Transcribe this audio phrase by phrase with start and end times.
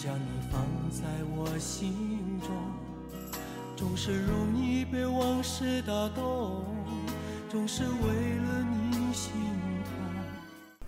[0.00, 1.02] 将你放在
[1.36, 1.92] 我心
[2.40, 2.50] 中，
[3.74, 6.62] 总是容易被往事打动，
[7.48, 9.32] 总是为了你心
[9.82, 9.92] 痛。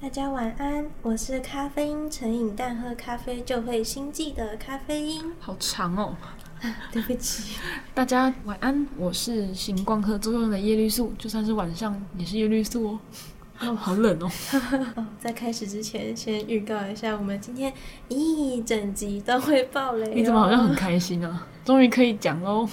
[0.01, 5.33] 大家晚安，我是咖啡因成瘾，但喝咖啡就会心悸的咖啡因。
[5.41, 6.17] 好长哦，
[6.93, 7.57] 对不起。
[7.93, 13.01] 大家晚安，我是行光合作用的叶绿素，就算是晚上也是叶绿素哦。
[13.69, 14.31] 哦，好冷哦！
[14.97, 17.71] 哦， 在开始之前，先预告一下，我们今天
[18.09, 20.13] 一整集都会爆雷哦。
[20.15, 21.47] 你怎么好像很开心啊？
[21.63, 22.67] 终于可以讲喽！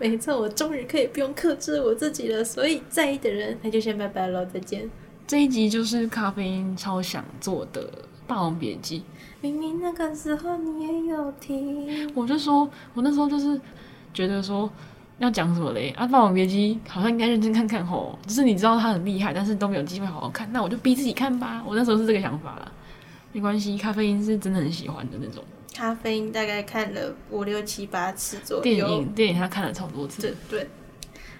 [0.00, 2.42] 没错，我终于可以不用克制我自己了。
[2.42, 4.88] 所以在意的人，那就先拜拜喽，再见。
[5.26, 7.82] 这一集就是咖啡因超想做的
[8.26, 9.00] 《霸王别姬》。
[9.42, 13.60] 明明那个时候你也有听，我就说，我那时候就是
[14.14, 14.70] 觉得说。
[15.18, 15.90] 要讲什么嘞？
[15.90, 21.62] 啊，《霸王别姬》好像应该认真看看吼，只是你知道它很厉害，但是都没有机会好好看，那我就逼自己看吧。
[21.66, 22.72] 我那时候是这个想法啦，
[23.32, 25.42] 没关系，咖啡因是真的很喜欢的那种。
[25.72, 28.62] 咖啡因大概看了五六七八次左右。
[28.62, 30.22] 电影电影他看了超多次。
[30.22, 30.68] 对对。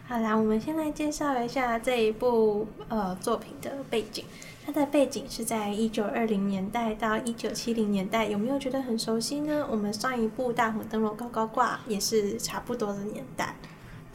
[0.06, 4.24] 好啦，我们先来介绍一下这一部呃作品的背景。
[4.66, 9.66] 它的背景是在一九二零年代到一九七零年代，有没有觉得很熟悉呢？
[9.70, 13.54] 我们上一部《大红灯笼高高挂》也是差不多的年代，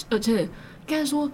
[0.09, 0.49] 而且应
[0.87, 1.31] 该说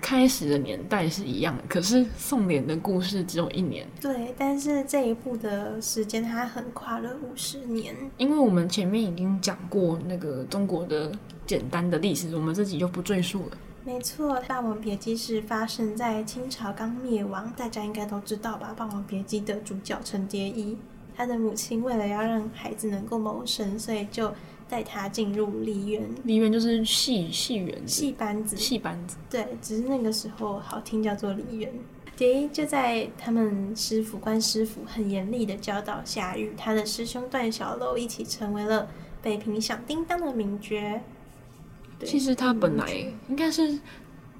[0.00, 3.84] 开始的年代是一样的，可是宋濂的故事只有一年。
[4.00, 11.10] 对，但是这一部的时间它横跨了五十年，因为我们前面已经讲过那个中国的
[11.44, 13.58] 简单的历史，我们自己就不赘述了。
[13.88, 18.72] 没错，《霸王别姬》是发生在清朝刚灭亡，大家应该都知道吧？
[18.74, 20.76] 《霸王别姬》的主角程蝶衣，
[21.16, 24.30] 他的母亲为了要让孩子能够谋生，所以就
[24.68, 26.06] 带他进入梨园。
[26.24, 29.16] 梨园就是戏戏园，戏班子，戏班子。
[29.30, 31.72] 对，只是那个时候好听叫做梨园。
[32.14, 38.86] 蝶衣就在他们师傅关师傅很严厉的教导下，与他的师兄段小楼一起成为了
[39.22, 40.76] 北平响叮当的名角。
[42.04, 42.90] 其实他本来
[43.28, 43.68] 应该是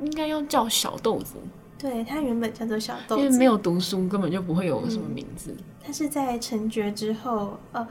[0.01, 1.35] 应该要叫小豆子，
[1.79, 5.51] 对，他原本叫做小豆子，因为没有读书，根本就不会有什么名字。
[5.51, 7.87] 嗯、他是在成角之后，呃，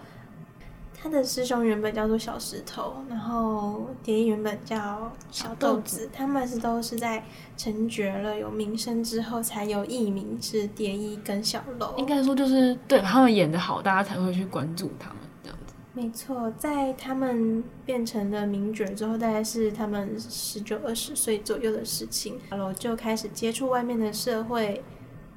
[0.99, 7.23] 他的师兄原本叫做小石头，然后蝶衣原本叫小豆子，他们是都是在
[7.55, 11.93] 成角了有名声之后才有艺名是蝶衣跟小楼。
[11.97, 15.17] 应该说就是对他们演的好，大家才会去关注他们。
[15.97, 24.83] 没错，在他们变成了名角之后，大概是他们十九二十岁左右的事情，然后就开始接触外面的社会，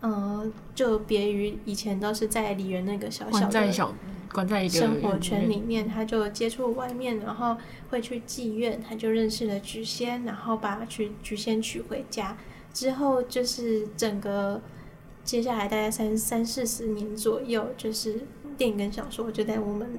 [0.02, 3.94] 嗯、呃，就别于以前都是在梨园那个小小的小
[4.30, 7.56] 关在一个生活圈里面，他就接触外面，然后
[7.88, 12.36] 会去妓院，他就认识了菊仙，然后把菊菊仙娶回家，
[12.74, 14.60] 之后就是整个
[15.24, 18.26] 接下来大概三三四十年左右，就是
[18.58, 19.98] 电影跟小说就在我们。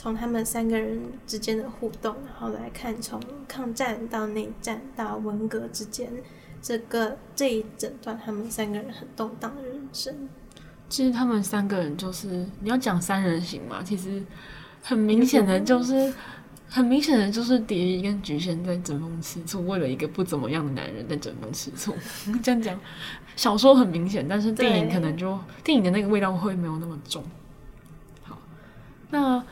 [0.00, 6.08] 从他们三个人之间的互动，然后来看从抗战到内战到文革之间，
[6.62, 10.28] 这个这一整段他们三个人很动荡的人生。
[10.88, 14.22] 其实他们三个人就是你要讲三人行嘛，其实
[14.82, 16.14] 很明显的就是
[16.68, 21.92] 很明显的就是蝶衣跟菊仙在争风吃醋，为了一个不怎么样的男人在争风吃醋。
[22.40, 22.78] 这样讲，
[23.34, 27.24] 小说很明显，但是电影可能就电影的那个味道会没有那么重。
[28.22, 28.38] 好，
[29.10, 29.44] 那。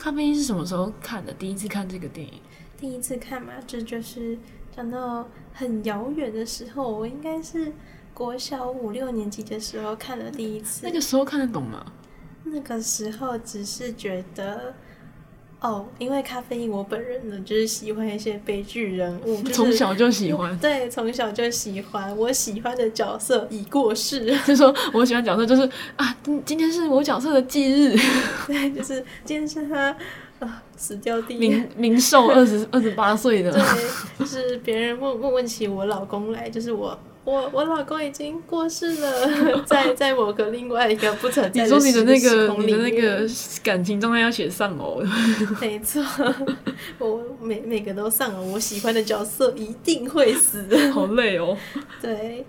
[0.00, 1.30] 咖啡因是什么时候看的？
[1.34, 2.40] 第一次看这个电影？
[2.78, 4.38] 第一次看嘛，这就是
[4.74, 7.70] 讲到很遥远的时候，我应该是
[8.14, 10.80] 国小五六年级的时候看的第一次。
[10.86, 11.92] 那个时候看得懂吗？
[12.44, 14.74] 那个时候只是觉得。
[15.60, 20.56] 哦，因为咖啡因，我本人呢就是喜欢一些悲剧人物，从、就是、小就喜欢。
[20.58, 22.16] 对，从小就喜欢。
[22.16, 27.94] 我喜欢的角色已过世， 就是说我喜欢角色就是啊，今今天是我角色的忌日。
[28.48, 29.94] 对，就是今天是他
[30.38, 33.52] 啊死掉第一冥冥寿二十二十八岁的。
[33.52, 33.62] 对，
[34.18, 36.98] 就是别人问问问起我老公来，就是我。
[37.22, 41.62] 我我老公已经过世了， 在 在某个另外一个不存在。
[41.62, 43.28] 你说你的那个你的那个
[43.62, 45.02] 感情状态要写丧偶？
[45.60, 46.02] 没错，
[46.98, 48.42] 我每每个都丧偶。
[48.52, 50.66] 我喜欢的角色一定会死。
[50.92, 51.56] 好累哦。
[52.00, 52.44] 对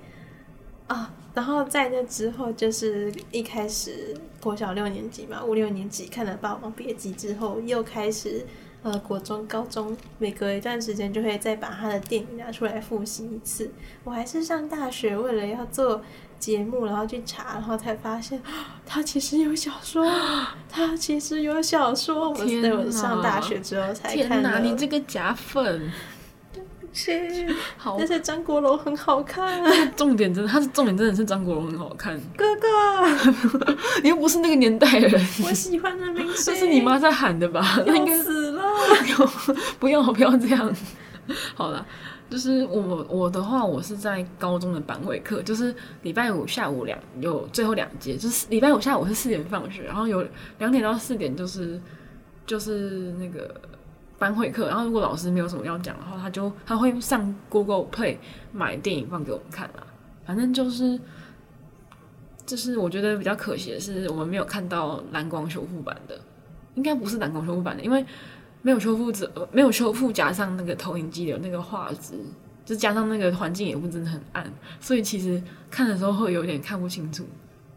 [0.87, 8.45] 啊，然后在那之后，就是一开始国小六年级嘛，五六年级看了《霸王别姬》之后，又开始。
[8.83, 13.71] 呃，国中、高中，每隔一段时间就会再把他的电影拿出来复习一次。
[14.03, 16.01] 我还是上大学，为了要做
[16.39, 18.41] 节目，然后去查，然后才发现
[18.83, 20.03] 他其实有小说，
[20.67, 22.31] 他其实有小说。
[22.31, 24.25] 我是在我上大学之后才看的。
[24.27, 25.91] 天哪，你这个假粉！
[26.91, 27.15] 星。
[27.77, 29.61] 好，但是张国荣很好看。
[29.63, 32.19] 啊重点真的，他是重点真的是张国荣很好看。
[32.35, 35.11] 哥哥， 你又不是那个年代人。
[35.45, 36.45] 我喜欢的明星。
[36.53, 37.81] 这是你妈在喊的吧？
[37.85, 38.60] 要死了！
[39.79, 40.75] 不要不要这样。
[41.55, 41.85] 好了。
[42.31, 50.25] 就是我我的话，我是在高中的班会课，就是礼拜五下午两有最后两节，就是礼拜五下午是四点放学，然后有
[50.57, 51.77] 两点到四点就是
[52.45, 53.53] 就是那个
[54.17, 58.15] 班会课，然后如果老师没有什么要讲的话，他就他会上 Google Play
[58.53, 59.85] 买电影放给我们看啦。
[60.25, 60.97] 反正就是
[62.45, 66.17] 就是我觉得比较可惜的是，我们没有看到蓝光修复版的，
[66.75, 68.05] 应该不是蓝光修复版的，因为。
[68.61, 72.13] 没有修复者，没有修复，加上那个投影机的那个画质，
[72.63, 74.45] 就加上那个环境也不真的很暗，
[74.79, 77.25] 所以其实看的时候会有点看不清楚。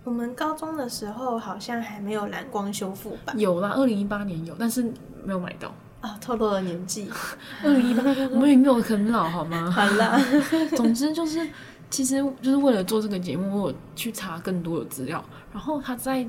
[0.04, 4.82] 我们高中的时候好像还没有蓝光修复版，有啦，二零一八年有，但是
[5.24, 5.68] 没有买到。
[6.02, 7.08] 啊、哦，透露了年纪，
[7.64, 9.70] 二零一八，我们也没有很老，好吗？
[9.70, 10.20] 好啦，
[10.76, 11.48] 总之就是，
[11.88, 16.26] 其实就是为了做这个节目，我有去查更多的资料，然后他在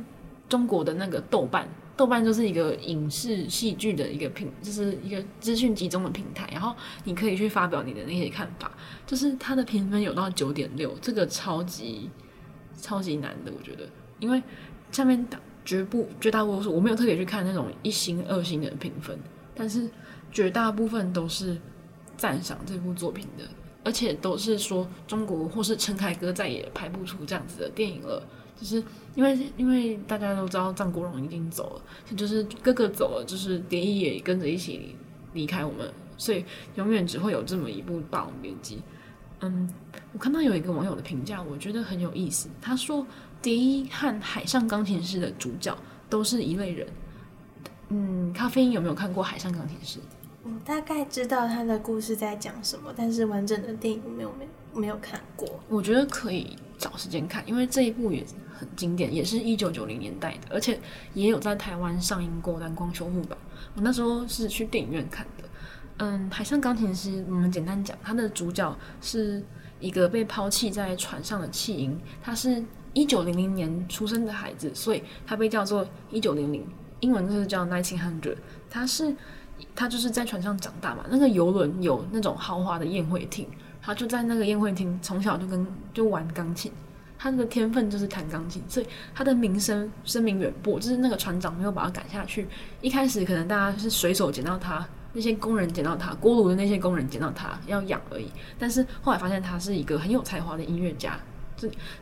[0.48, 1.68] 中国的那个豆瓣。
[1.97, 6.75] 豆瓣就是一个影视戏剧的一个平，就是一个资讯集中的平台，然后
[7.06, 8.71] 你可以去发表你的那些看法。
[9.07, 12.09] 就是它的评分有到九点六，这个超级
[12.81, 13.88] 超级难的，我觉得，
[14.19, 14.44] 因为
[14.92, 15.25] 下面
[15.63, 19.18] 绝不绝大多数我没有特别去看那种一星二星的评分，
[19.56, 19.89] 但是
[20.31, 21.57] 绝大部分都是
[22.18, 23.45] 赞赏这部作品的，
[23.83, 28.21] 而且都是说中国或是陈凯歌再也拍不出这样子的电影了。
[28.60, 28.84] 就是
[29.16, 34.96] 因为因为大家都知道张国荣已经走了，就是哥哥走了，就是蝶衣也跟着一起
[35.34, 36.44] 离开我们，所以
[36.75, 38.78] 永远只会有这么一部《霸王别姬》。
[39.42, 39.69] 嗯，
[40.13, 42.48] 我看到有一个网友的评价，我觉得很有意思。
[42.62, 43.06] 他说，
[43.42, 45.78] 蝶衣和海上钢琴师的主角
[46.10, 46.88] 都是一类人。
[47.90, 50.00] 嗯，咖啡因有没有看过《海上钢琴师》？
[50.44, 55.48] 我大概知道他的故事在讲什么，但是完整的电影没有没没有看过。
[55.68, 58.24] 我觉得可以找时间看，因为这一部也
[58.57, 60.80] 很经典，也是一九九零年代的，而且
[61.13, 63.38] 也有在台湾上映过蓝光修复版。
[63.75, 65.44] 我那时候是去电影院看的。
[65.98, 69.44] 嗯，海上钢琴师，我们简单讲，他的主角是
[69.80, 72.63] 一个被抛弃在船上的弃婴，他是
[72.94, 76.66] 一九零零年出生的孩子，所以他被叫做一九零零，
[77.02, 78.38] 英文就是叫 nineteen hundred。
[78.69, 79.16] 他是。
[79.74, 83.48] 他就是在船上长大嘛，那个游轮有那种豪华的宴会厅，
[83.81, 86.69] 他就在那个宴会厅从小就跟就玩钢琴，
[87.25, 88.86] 他的天分就是弹钢琴，所以
[89.16, 92.48] 他的名声声名远播，就是那个船长没有把他赶下去。
[92.81, 98.27] 一开始可能大家是随手捡到他，那些工人捡到他，锅炉的那些工人捡到他要养而已，
[98.60, 101.19] 但是后来发现他是一个很有才华的音乐家。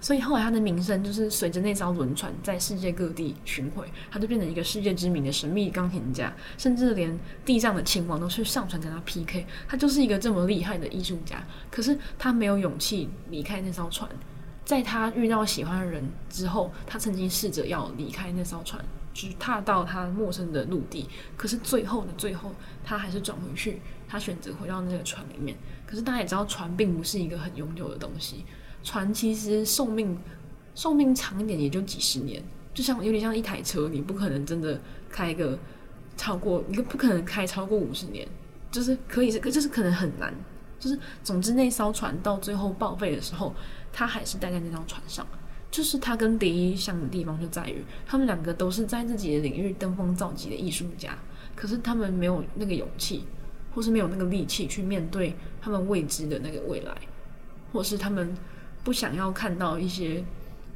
[0.01, 9.45] 所以后来他的名声就是随着那艘轮船在世界各地巡回，他就变成一个世界知名的神秘钢琴家，甚至连地上的亲王都去上船跟他 PK。
[9.69, 11.41] 他就是一个这么厉害的艺术家，
[11.71, 14.09] 可是他没有勇气离开那艘船。
[14.65, 18.83] 在他遇到喜欢的人之后，他曾经试着要离开那艘船，
[19.13, 22.51] 去踏到他陌生的陆地，可是最后的最后，
[22.83, 25.57] 他还是转回去，他选择回到那个船里面。
[25.85, 28.45] 可是大家也知道，船并不是一个很永久的东西。
[28.83, 30.17] 船其实寿命
[30.75, 32.41] 寿命长一点也就几十年，
[32.73, 34.79] 就像有点像一台车，你不可能真的
[35.09, 35.59] 开一个
[36.17, 38.27] 超过，你不可能开超过五十年，
[38.71, 40.33] 就是可以是，就是可能很难，
[40.79, 43.53] 就是总之那艘船到最后报废的时候，
[43.93, 45.25] 他还是待在那艘船上。
[45.71, 51.17] 就是他跟蝶衣像的地方就在于，他们两个都是在自己的领域登峰造极的艺术家，
[51.55, 53.25] 可是他们没有那个勇气，
[53.73, 56.93] 或是没有那个力气去面对他们未知的那个未来，
[57.71, 58.35] 或是他们。
[58.83, 60.21] 不想要看到一些，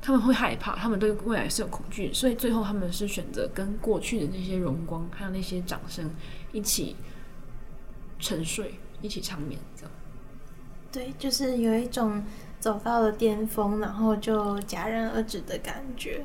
[0.02, 6.10] 他们会害怕，他们对未来是有恐惧，所以最后他们是选择跟过去的那些荣光，还有那些掌声
[6.54, 6.96] 一起
[8.18, 9.92] 沉睡，一起长眠，这样。
[10.90, 12.24] 对，就是有一种
[12.60, 16.24] 走到了巅峰，然后就戛然而止的感觉。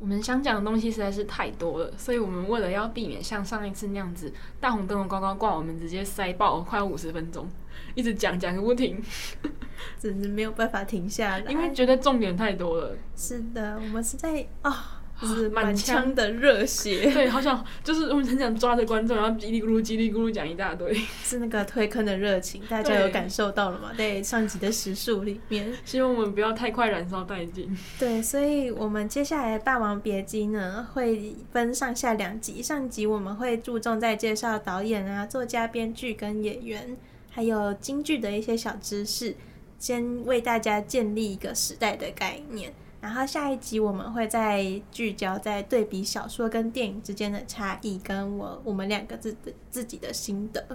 [0.00, 7.48] 我们想讲的东西实在是太多了，所以我们为了要避免像上一次那样子大红灯笼高高挂，我们直接塞爆快五十分钟，
[7.94, 9.02] 一直讲讲个不停，
[9.98, 12.96] 真是没有办法停下来，因为觉得重点太多了。
[13.16, 14.70] 是的，我们是在啊。
[14.70, 14.74] 哦
[15.20, 20.92] 就是满腔的热血， 对，好像就是我们很想抓着观众，然后叽里咕噜、叽里咕噜讲一大堆，
[21.22, 23.92] 是那个推坑的热情，大家有感受到了吗？
[23.96, 27.74] 在上集的时数里面，希望我们不要太快燃烧殆尽。
[27.98, 36.96] 对，所以我们接下来《霸王别姬》呢会分上下两集，上集我们会注重在介绍导演啊、作家、编剧跟演员，
[37.30, 39.36] 还有京剧的一些小知识，
[39.78, 42.72] 先为大家建立一个时代的概念。
[43.04, 49.36] 然后下一集我们会再聚焦在对比小说跟电影之间的差异，跟我我们两个自
[49.70, 50.66] 自己的心得。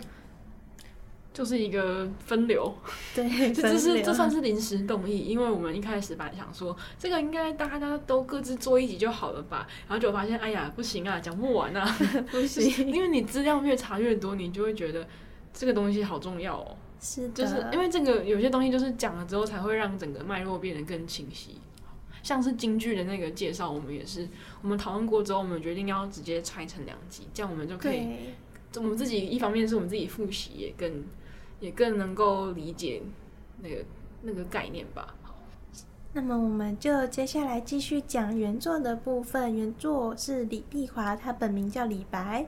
[1.33, 2.71] 就是一个分流，
[3.15, 11.97] 对， 这是这算是临时动议，因为我们一开始本来想说这个应该大家都各自做一集就好了吧，然后就发现哎呀不行啊，讲不完啊，
[12.29, 15.07] 不行，因为你资料越查越多，你就会觉得
[15.51, 21.55] 这个东西好重要哦，是的，就是因为这个有些东西就是讲了之后才会让整个脉络变得更清晰，
[22.23, 24.27] 像是京剧的那个介绍，我们也是
[24.61, 28.07] 我们讨论过之后，我们决定要直接拆成两集，这样我们就可以，
[28.75, 31.03] 我们自己一方面是我们自己复习也更。
[31.61, 33.01] 也更能够理解
[33.61, 33.83] 那个
[34.21, 35.13] 那个概念吧。
[35.23, 35.35] 好，
[36.13, 39.53] 那么我们就接下来继续讲原作的部分。
[39.53, 42.47] 原作是李碧华，他本名叫李白，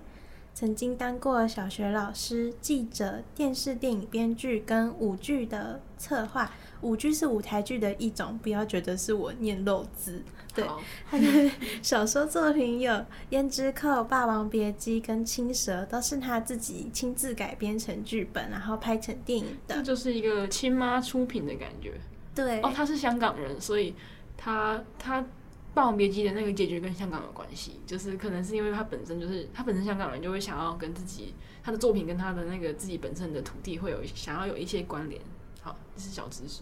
[0.54, 6.50] 曾经当过小学老师、记者、电视电影编剧跟舞剧的策划。
[6.82, 10.22] 舞剧是舞台剧的一种，不要觉得是我念漏字。
[10.54, 10.66] 对，
[11.10, 12.92] 他的 小说作品有
[13.30, 19.76] 《胭脂扣》《霸王别姬》跟《青蛇》，都是他自己亲自改编成剧本，然后拍成电影的。
[19.76, 21.94] 这就是一个亲妈出品的感觉。
[22.36, 23.96] 对，哦，他是香港人，所以
[24.36, 25.22] 他他
[25.74, 31.34] 《霸王别姬》的那个结局跟香港有关系，就是可能是因为他本身就是他本身香港人，就会想要跟自己
[31.64, 35.22] 他的作品跟他的那个自己本身的土地会有想要有一些关联。
[35.62, 36.62] 好，这是小知识。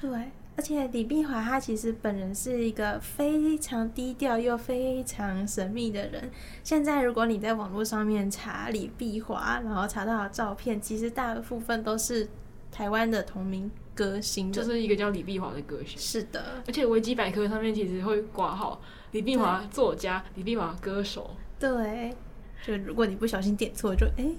[0.00, 0.30] 对。
[0.54, 6.30] 而且李碧华他其实本人是一个非常低调又非常神秘的人。
[6.62, 12.28] 现在如果你在网络上面查李碧华，然后查到的照片，其实大部分都是
[12.70, 15.98] 台湾的同名歌星，就是一个叫李碧华的歌星。
[15.98, 18.78] 是的，而且维基百科上面其实会挂号
[19.12, 21.30] 李碧华作家、李碧华歌手。
[21.58, 22.14] 对，
[22.62, 24.24] 就如果你不小心点错，就哎。
[24.24, 24.36] 欸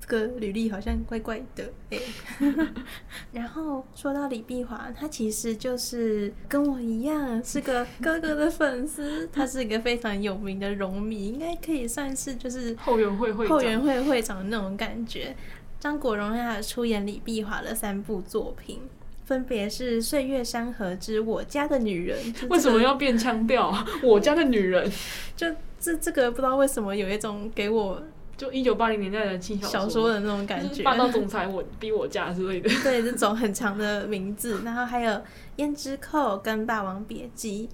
[0.00, 1.98] 这个履历好像怪怪的哎，
[3.32, 15.36] 然后说到李碧华，他其实就是跟我一样是个哥哥的粉丝，他是一个非常有名的荣迷，应该可以算是就是后援会会后援会会长的那种感觉。
[15.78, 18.80] 张国荣他出演李碧华的三部作品，
[19.26, 23.86] 分别是《岁月山河之我家的女人》，为什么要变腔调？
[24.02, 24.90] 我家的女人，
[25.36, 25.46] 就
[25.78, 28.02] 这 这个不知道为什么有一种给我。
[28.40, 32.70] 就一九八零年代的轻小说的那种感觉，霸道总裁我逼我嫁之类的。
[32.82, 35.12] 对，这种很长的名字，然后还有
[35.58, 37.68] 《胭脂扣》跟《霸王别姬》。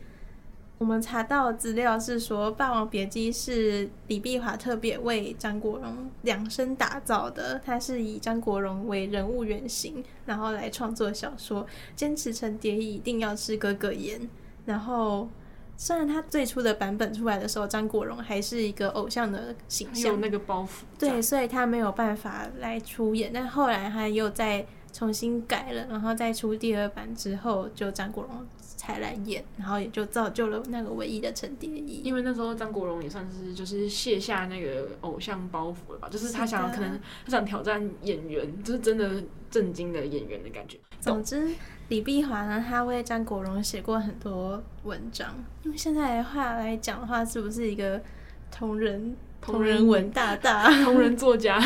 [0.78, 14.28] 我们查到资料是说，《霸王别姬》是李碧华特别为张国荣量身打造的，他是以张国荣为人物原型，然后来创作小说，坚持陈蝶衣一定要吃哥哥演，
[14.64, 15.28] 然后。
[15.76, 20.68] 虽然他最初的版本出来的时候，张国荣还是一个偶像的形象，有那个包袱，
[20.98, 23.30] 对，所以他没有办法来出演。
[23.32, 32.00] 但后来他又再重新改了，然后再出第二版之后，就张国荣才来演，然后也就造就了那个唯一的陈蝶衣。
[32.02, 40.78] 因为那时候张国荣也算是就是卸下那个偶像包袱了吧，就是他想可能他想挑战演员，就是真的正经的演员的感觉。
[41.06, 41.54] 总之。
[41.88, 45.32] 李碧华呢，他为张国荣写过很多文章。
[45.62, 48.02] 用现在的话来讲的话，是不是一个
[48.50, 49.16] 同人？
[49.46, 51.58] 同人文大大，同人作家，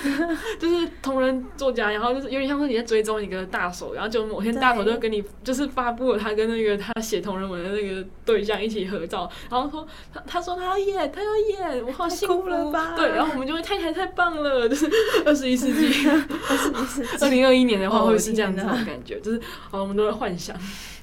[0.58, 12.94] 就是同人作家，然后就是有点像是你在追踪一个大手，然后就某天大手就跟你就是发布了他跟那个他写同人文的那个对象一起合照，然后说他他说他要演，他要演，我好幸福了吧？
[12.96, 14.90] 对，然后我们就会太太太棒了，就是
[15.24, 16.08] 二十一世纪，
[16.48, 19.40] 二十一世纪，二零二一年的话会是这样子的感觉，就是
[19.70, 20.56] 好，我们都在幻想。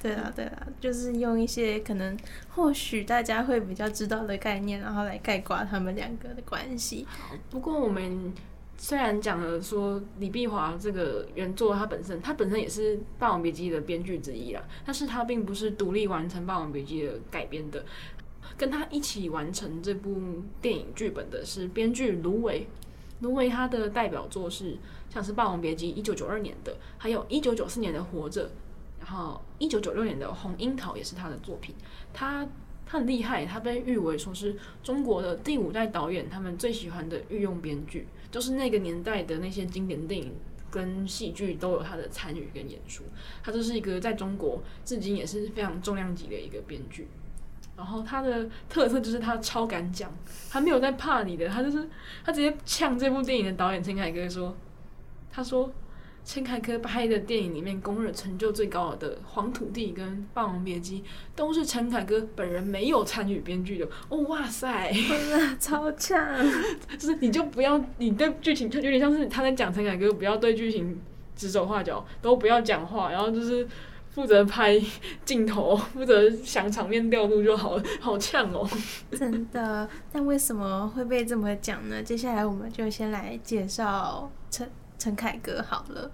[0.04, 2.14] 对啊，对啊，就是用一些可能
[2.50, 7.06] 或许大家会比较知道的概念，然后来概括他们两个的关系。
[7.48, 8.30] 不过我们
[8.76, 17.82] 虽然讲了说李碧华这个原作，他本身他本身也是《霸王别姬》的编剧之一啦，但是他并不是独立完成《霸王别姬》的改编的，
[18.58, 20.20] 跟他一起完成这部
[20.60, 22.66] 电影剧本的是编剧芦苇。
[23.20, 24.76] 芦苇他的代表作是
[25.08, 28.46] 像是《霸王别姬》一九九二年的，还有一九九四年的《活着》。
[29.06, 31.74] 然后，一九九六年的《红樱桃》也是他的作品。
[32.14, 32.48] 他
[32.86, 40.34] 他很厉害，他被誉为说是中国的第五代导演，他们最喜欢的御用编剧，就是那个年代的那些经典电影
[40.70, 43.04] 跟戏剧都有他的参与跟演出。
[43.42, 47.06] 他就是一个在中国至今也是非常重量级的一个编剧。
[47.76, 50.10] 然后他的特色就是他超敢讲，
[50.50, 51.86] 他没有在怕你的，他就是
[52.24, 54.56] 他直接呛这部电影的导演陈凯歌说，
[55.30, 55.70] 他说。
[56.24, 61.00] 陈凯歌拍的电影里面，公认成就最高的《黄土地》跟《霸王别姬》，
[61.36, 63.86] 都是陈凯歌本人没有参与编剧的。
[64.08, 66.18] 哦，哇塞，真的超强！
[66.98, 70.98] 就是你就不要，你对剧情就有点像是他在讲陈凯歌，不要对剧情
[71.36, 73.68] 指手画脚，都不要讲话，然后就是
[74.08, 74.80] 负责拍
[75.26, 78.66] 镜头，负责想场面调度就好了， 好呛哦！
[79.10, 82.02] 真的，但为什么会被这么讲呢？
[82.02, 84.66] 接下来我们就先来介绍陈。
[84.98, 86.10] 陈凯歌好了。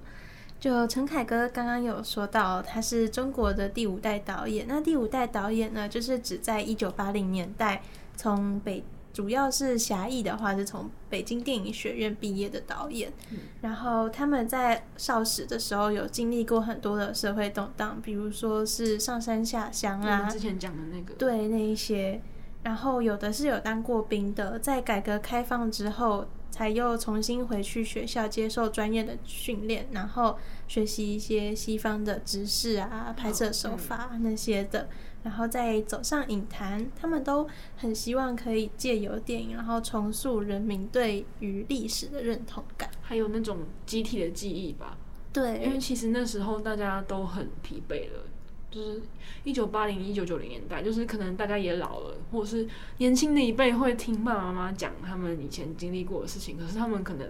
[0.59, 4.67] 就陈凯歌刚刚有说到，他是中国的第五代导演。
[4.69, 7.81] 那第五代导演呢，就是指在一九八零年代
[8.15, 13.11] 从北，主要是狭义的话，是从北京电影学院毕业的导演。
[13.31, 22.21] 嗯、然后他们在少时的时候有经历过很多的社会动荡，比如说是上山下乡啊，之前讲的那个，对那一些。
[22.63, 30.39] 然后有的是有当过兵的，在改革开放之后，才又重新回去学校接受专业的训练，然后
[30.69, 34.89] 学习一些西方的知识啊、拍摄手法那些的，
[35.23, 36.91] 然后再走上影坛。
[37.01, 44.99] 他们都很希望可以借由电影，然后重塑人民对于历史的认同感，还有那种集体的记忆吧。
[45.33, 48.25] 对，因为其实那时候大家都很疲惫了。
[48.71, 49.03] 就是
[49.45, 52.67] 一九八零、一九九零年代，就是可能大家也老了，或者是
[52.99, 57.29] 年轻的一辈会听爸爸妈妈讲他们以前经历过的事情，可是他们可能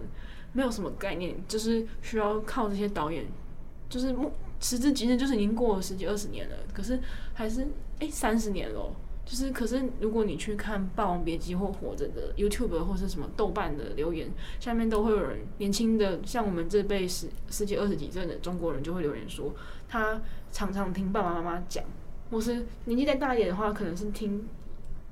[0.53, 3.25] 没有什么概念，就是需要靠这些导演，
[3.89, 6.99] 就是目时至今日，就是已经过了十几二十年了，可是
[7.33, 7.67] 还是
[7.99, 8.93] 哎三十年咯。
[9.23, 14.29] 就是，可是如果你去看《霸王别姬》或《活着》的 YouTube 或是什么豆瓣的留言，
[14.59, 19.53] 下面都会有人年轻的，像我们这辈十十几二十几岁的中国人就会留言说，
[19.87, 20.19] 他
[20.51, 21.83] 常常听爸爸妈妈讲，
[22.29, 24.47] 或是年纪再大一点的话，可能是听，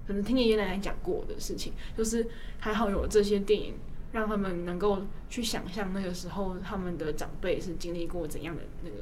[0.08, 2.28] 可能听爷爷奶奶讲过的事情，就是
[2.60, 3.74] 还好有这些电影，
[4.12, 8.96] 让他们能够去想象那个时候他们的长辈是经历过怎样的那个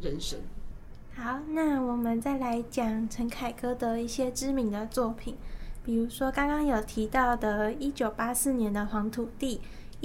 [0.00, 0.38] 人生。
[1.14, 5.36] 好，那我们再来讲陈凯歌的一些知名的作品，
[5.84, 9.60] 比如说刚刚有提到的1984年的《黄土地》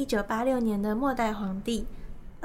[0.07, 1.85] ，1986年的《末代皇帝》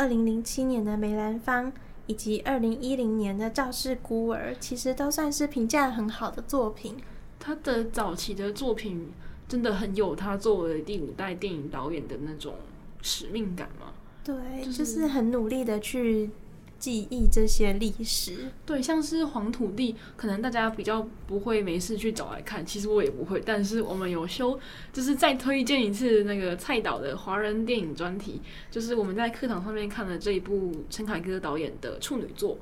[0.06, 1.72] ，2007年的《梅兰芳》，
[2.08, 6.96] 以及二零一零年的《赵氏孤儿》，其实都算是评价很好的作品。
[7.38, 9.12] 他的早期的作品
[9.46, 12.54] 真的很有他作为第五代电影导演的那种
[13.00, 13.92] 使命感吗？
[14.24, 16.30] 对，就是、就是很努力的去。
[16.78, 23.42] 记忆这些历史，对，像是黄土地，可能大家比较不会没事去找来看，其实我也不会。
[23.44, 24.56] 但是我们有修，
[24.92, 32.56] 就是再推荐一次那个蔡导的华人电影专题，就是我们在课堂上面看了这一部陈凯歌导演的处女作。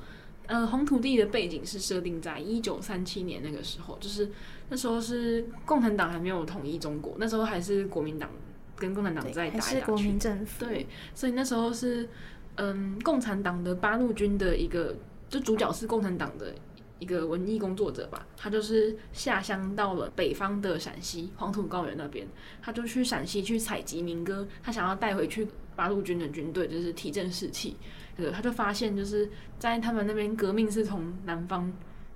[0.46, 4.30] 呃，红土地的背景是设定在一九三七年那个时候，就是
[4.70, 8.30] 那时候是共产党还没有统一中国，那时候还是国民党
[8.76, 10.64] 跟共产党在打来打去，国民政府。
[10.64, 12.08] 对，所以那时候是。
[12.56, 14.94] 嗯，共产党的八路军的一个，
[15.28, 16.54] 就主角是共产党的
[16.98, 22.26] 一个文艺工作者吧，他就是下乡到了北方的陕西黄土高原那边，
[22.60, 27.76] 他就去陕西去采集民歌，他想要带回去八路军的军队，就是提振士气。
[28.16, 31.72] 呃，他就发现就是在他们那边革命是从南方。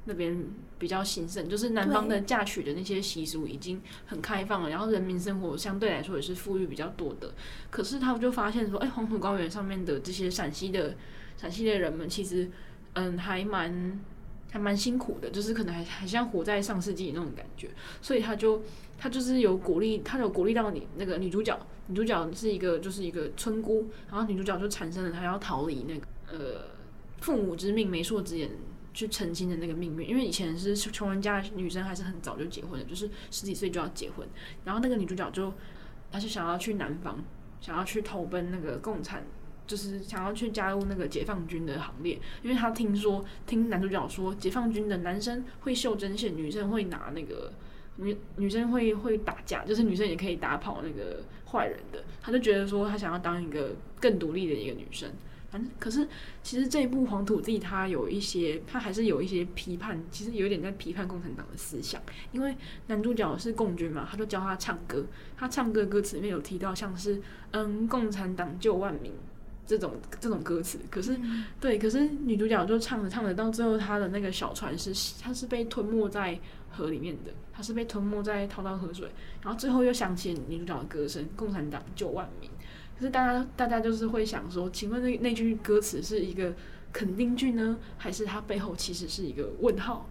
[0.06, 0.34] 那边
[0.80, 7.34] 比较兴盛，就是南方的嫁娶的那些习俗已经很开放了，然后人民生活相对来说也是富裕比较多的。
[7.70, 10.96] 可是他们就发现说，哎，黄土高原上面的这些陕西的
[11.36, 12.50] 陕西的人们，其实
[12.94, 14.00] 嗯还蛮
[14.50, 17.68] 还蛮辛苦的，就是可能还还像活在上世纪那种感觉。
[18.00, 18.62] 所以他就
[18.98, 21.56] 他就是有鼓励，他有鼓励到你那个女主角，
[21.88, 26.64] 女主角是一个就是一个村姑，然后女主角就产生了她要逃离那个呃
[27.20, 28.50] 父母之命媒妁之言。
[28.92, 34.26] 去成亲的那个命运，因为以前是穷人家的女生还是很早就结婚的，就是十几岁就要结婚。
[34.64, 35.52] 然后那个女主角就，
[36.10, 37.22] 她是想要去南方，
[37.60, 39.24] 想要去投奔那个共产，
[39.66, 42.18] 就是想要去加入那个解放军的行列。
[42.42, 47.52] 因为她听说，听男主角说，解放军的男生会绣针线，女生会拿那个
[47.96, 52.04] 女女生会会打架，就是女生也可以打跑那个坏人的。
[52.20, 55.08] 她就觉得说，她想要当一个更独立的一个女生。
[55.50, 56.06] 反正可是，
[56.44, 62.00] 其实这一部《黄土地》它有一些，它还是有一些批判，其实有点在批判共产党的思想。
[62.30, 65.04] 因为男主角是共军嘛，他就教他唱歌，
[65.36, 69.12] 他唱歌歌词里面有提到像是“嗯，共产党救万民”
[69.66, 70.78] 这种这种歌词。
[70.88, 71.18] 可是，
[71.60, 76.38] 对，可是女主角就唱着唱着，到最后她的那个小船是，她是被吞没在
[76.70, 79.10] 河里面的，她是被吞没在滔滔河水，
[79.42, 82.48] 然后最后又响起女主角的歌声：“共产党救万民。”
[83.00, 86.52] 可是大家，大家就是会想说，请问那那句歌词是一个
[86.92, 90.06] 肯定句呢，还是它背后其实是一个问号？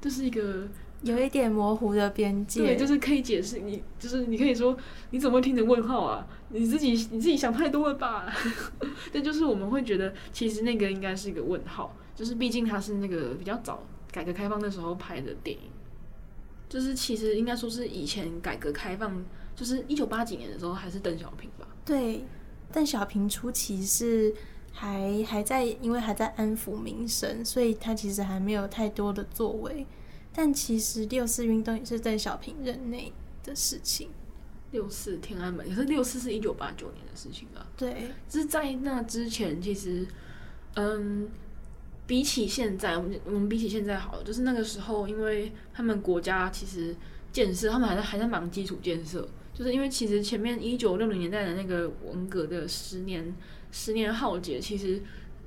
[0.00, 0.66] 这、就是一个
[1.02, 2.62] 有一点模糊的边界。
[2.62, 4.74] 对，就是可以解释你，就是你可以说
[5.10, 6.26] 你怎么会听成问号啊？
[6.48, 8.32] 你自己你自己想太多了吧？
[9.12, 15.64] 这就是我们会觉得，其实那个应该是一个问号，就是毕竟它是那个比较早改革开放的时候拍的电影，
[16.66, 19.22] 就是其实应该说是以前改革开放，
[19.54, 21.68] 就是一九八几年的时候还是邓小平吧。
[21.84, 22.24] 对，
[22.72, 24.34] 邓小平初期是
[24.72, 29.86] 还还在，因为还在安抚民生，所以他其实还没有太多的作为。
[30.34, 33.12] 但其实六四运动也是邓小平任内
[33.44, 34.08] 的事情。
[34.70, 37.60] 六四天安门，可是六四是一九八九年的事情啊。
[37.76, 40.06] 对，就是在那之前，其实，
[40.76, 41.28] 嗯，
[42.06, 46.96] 比起现在，我们我们比起现在好了，就是那个时候，因为他们国家其实
[47.30, 53.34] 建设，他们还在还在忙基础建设，就是因为其实前面一九六零年代的那个文革的十年
[53.70, 55.02] 十年浩劫，其实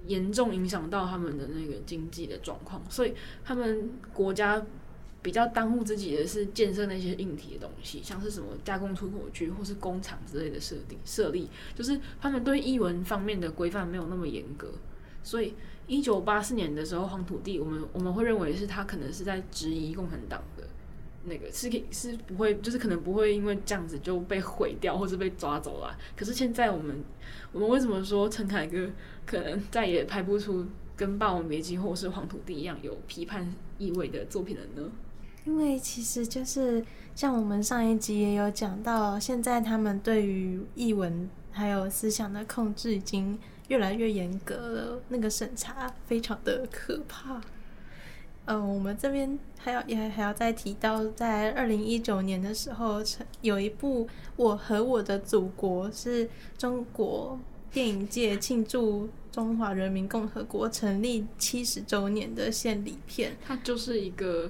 [0.08, 3.14] 严重影响到他们的那个经济的状况，所以
[3.44, 4.66] 他们国家。
[5.26, 14.74] 比较耽误自己的是建设那些硬体的东西，像是什么加工出口区或是工厂之类的设定设立，就是他们对译文方面的规范没有那么严格。
[15.24, 15.56] 所以
[15.88, 20.68] 一九八四年的时候，黄土地，我们我们会认为是他可能是在质疑共产党的
[21.26, 25.98] 那个是是不会，就是可能不会因为这样子就被毁掉或是被抓走了。
[26.16, 27.04] 可是现在我们
[27.52, 28.90] 我们为什么说陈凯歌
[29.26, 34.90] 可能再也拍不出跟《霸王别姬》或是《黄土地》一样有批判意味的作品了呢？
[35.46, 36.84] 因为其实就是
[37.14, 47.42] 像我们上一集也有讲到，现在他们对于译文还有思想的控制已经越来越严格了，那个审查非常的可怕。
[48.46, 53.02] 嗯、呃，我们这边还要也还要再提到，在二零一九年的时候，
[53.42, 54.06] 有一部
[54.36, 57.40] 《我和我的祖国》是中国
[57.72, 64.50] 电影界庆祝中华人民共和国成立七十周年的献礼片，它就是一个。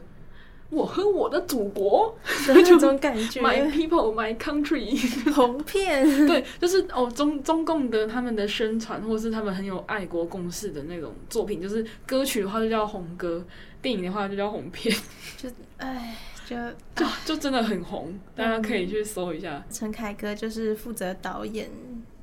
[0.71, 3.39] 我和我的祖国，有这种感觉。
[3.39, 4.97] My people, my country。
[5.31, 13.45] 红片， 对，就是哦，中中共的他们的宣传，或是他们很有爱国共识的那种作品，就是歌曲的话就叫红歌，
[13.85, 14.95] 电影的话就叫红片。
[15.37, 16.55] 就哎，就
[16.95, 19.63] 就就真的很红，大家可以去搜一下。
[19.69, 21.69] 陈凯歌就是负责导演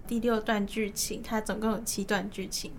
[0.09, 2.72] 第六段剧情，他总共有七段剧情。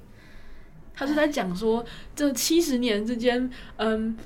[0.93, 4.17] 他是在讲说这七十年之间，嗯。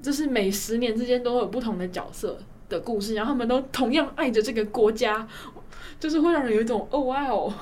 [0.00, 5.26] 就是每十年之间都会有不同的角色的故事，然后他们都同样爱着这个国家，
[5.98, 7.52] 就是会让人有一种哦哇哦，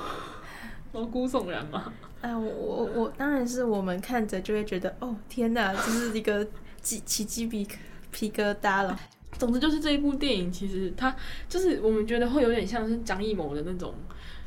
[0.93, 1.91] 毛骨悚然嘛。
[2.21, 6.45] 哎、呃，我我我当然是我们看着就会觉得哦天哪，这是一个
[6.81, 7.67] 起起鸡皮
[8.11, 8.99] 皮疙瘩了。
[9.37, 11.15] 总之就是这一部电影，其实它
[11.47, 13.93] 就是我们觉得会有点像是张艺谋的那种，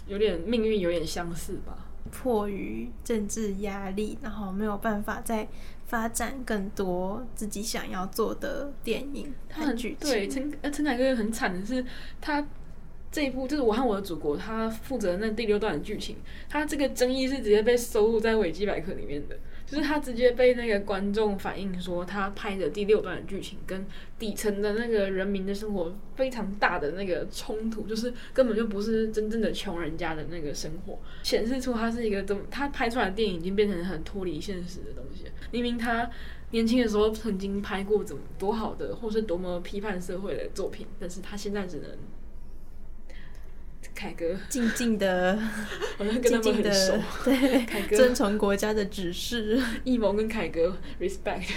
[0.09, 1.87] 有点命运有点相似吧。
[2.11, 5.47] 迫于政治压力，然后没有办法再
[5.87, 10.11] 发展更多自己想要做的电影和剧情。
[10.11, 11.85] 对，陈呃陈凯歌很惨的是，
[12.21, 12.45] 他
[13.13, 16.17] 这一部就是《我和我的祖国》，他负责那第六段的剧情，
[16.49, 19.37] 他这个争议是直接被收录在维基百科里面的。
[19.67, 23.87] 就是他直接被那个观众反映说，他拍的第六段的剧情跟
[24.19, 35.25] 底层的那个人民的生活非常大的那个冲突，就是根本就不是真正的穷人家的那个生活，显示出他是一个怎么他拍出来的电影已经变成很脱离现实的东西。
[35.53, 36.11] 明明他
[36.51, 41.91] 年轻的时候曾经拍过怎么多好的，或是多么批判社会的作品，但是他现在只能。
[43.95, 45.39] 凯哥静静的，
[46.23, 49.61] 静静的， 对，凯哥遵从国家的指示。
[49.85, 51.51] 艺谋跟凯哥，respect。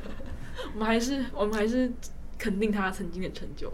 [0.74, 1.90] 我们还是，我们还是
[2.38, 3.72] 肯定他曾经的成就。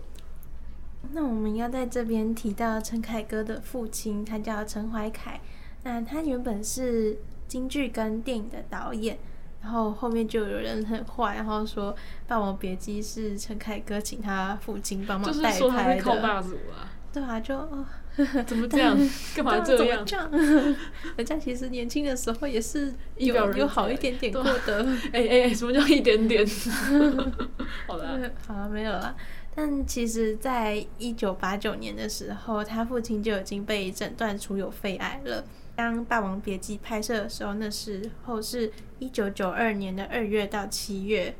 [1.12, 5.40] 那我们要在这边提到陈凯歌的父亲，他叫陈怀凯。
[5.82, 7.16] 那他原本是
[7.48, 9.18] 京剧跟电影的导演，
[9.62, 11.92] 然后后面就有人很坏，然后说
[12.26, 15.52] 《霸王别姬》是陈凯歌请他父亲帮忙代拍的。
[15.52, 16.90] 就是说他是靠霸主啊。
[17.16, 17.56] 对啊，就
[18.44, 18.94] 怎么这样？
[19.34, 20.04] 干嘛这样？
[20.04, 20.30] 这样？
[21.16, 24.84] 人家其实年轻的时候也是有有好一点点过的。
[25.14, 26.46] 哎哎哎，什么叫一点点？
[27.86, 29.16] 好了啦，好了，没有了。
[29.54, 35.42] 但其实，在一九八九年的时候，他父亲就已经被诊断出有肺癌了。
[35.74, 41.34] 当《霸王别姬》拍摄的时候，那时候是一九九二年的二月到七月，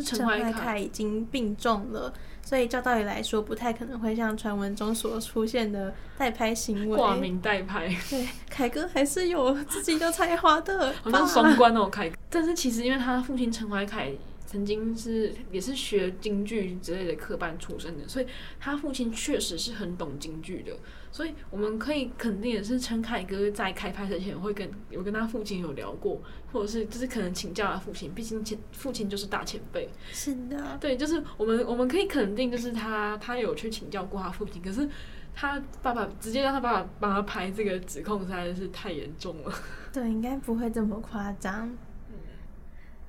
[0.00, 2.12] 陈怀凯已经病重了。
[2.44, 6.96] 所以照道理来说，不太可能会像传闻中所出现的代拍行为。
[6.96, 7.88] 挂名代拍。
[8.10, 10.92] 对，凯哥还是有自己的才华的。
[11.02, 12.10] 好像双关哦，凯。
[12.28, 14.12] 但是其实因为他父亲陈怀凯。
[14.52, 18.26] 曾经是也是学京剧之类的科班出身的，所以
[18.60, 20.76] 他父亲确实是很懂京剧的。
[21.10, 26.20] 所以我们可以肯定的是，陈凯歌在开拍之前会跟有跟他父亲有聊过，
[26.52, 29.88] 或者是就是可能请教他父亲，毕竟前父亲就是大前辈。
[30.12, 34.86] 是的，对，就是我们我们可以肯定，就是他他有去请教过他父亲，可是
[35.34, 39.54] 他爸爸直接让他爸爸帮他拍这个指控实在是太严重了。
[39.92, 41.74] 对，应该不会这么夸张。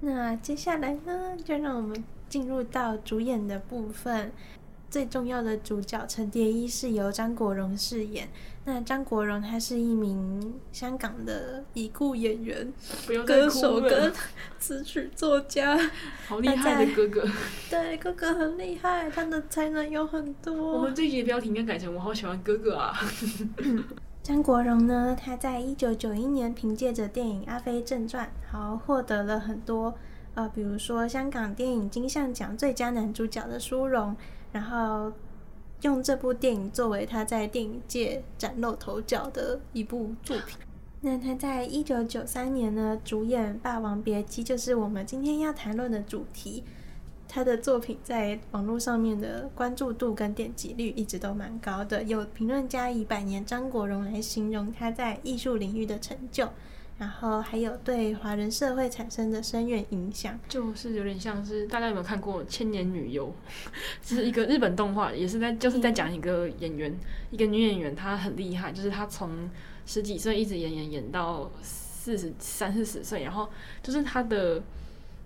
[0.06, 4.32] 那接下来呢，就让我们进入到主演的部分。
[4.90, 8.30] 最重要的主角陈蝶衣是由张国荣饰演。
[8.66, 12.72] 那张国荣他是一名香港的已故演员、
[13.26, 14.14] 歌手跟
[14.60, 15.76] 词曲作家，
[16.28, 17.28] 好厉害的哥哥。
[17.72, 20.54] 对，哥哥很厉害，他的才能有很多。
[20.74, 22.94] 我们这一集的标题应该改成“我好喜欢哥哥啊”。
[24.24, 29.94] 张国荣呢，他在一九九一年凭借着电影《阿飞正传》，好获得了很多
[30.34, 34.16] 呃，比如说香港电影金像奖最佳男主角的殊荣，
[34.52, 35.12] 然后。
[35.82, 40.58] 用这部电影作为他在电影界崭露头角的一部作品。
[41.02, 46.64] 那他在一九九三年呢，主演《霸王别姬》，就是我们今天要谈论的主题。
[47.34, 56.48] 他的作品在网络上面的关注度跟点击率一直都蛮高的，有评论家以“百年张国荣”来形容他在艺术领域的成就。
[57.00, 63.28] 然后还有对华人社会产生的深远影响，就是有点像是大家有没有看过《千年女优》？
[64.08, 66.96] 是一个日本动画，也是在就是在讲一个演员，
[67.32, 69.50] 一个女演员，她很厉害，就是她从
[69.88, 73.50] 十几岁一直演演演到四十三四十岁，然后
[73.82, 74.62] 就是她的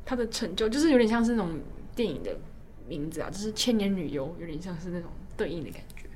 [0.05, 1.59] 她的成就，就是有点像是那种
[1.97, 2.33] 电影的
[2.87, 6.07] 名字啊，就是《千年女优》，有点像是那种对应的感觉。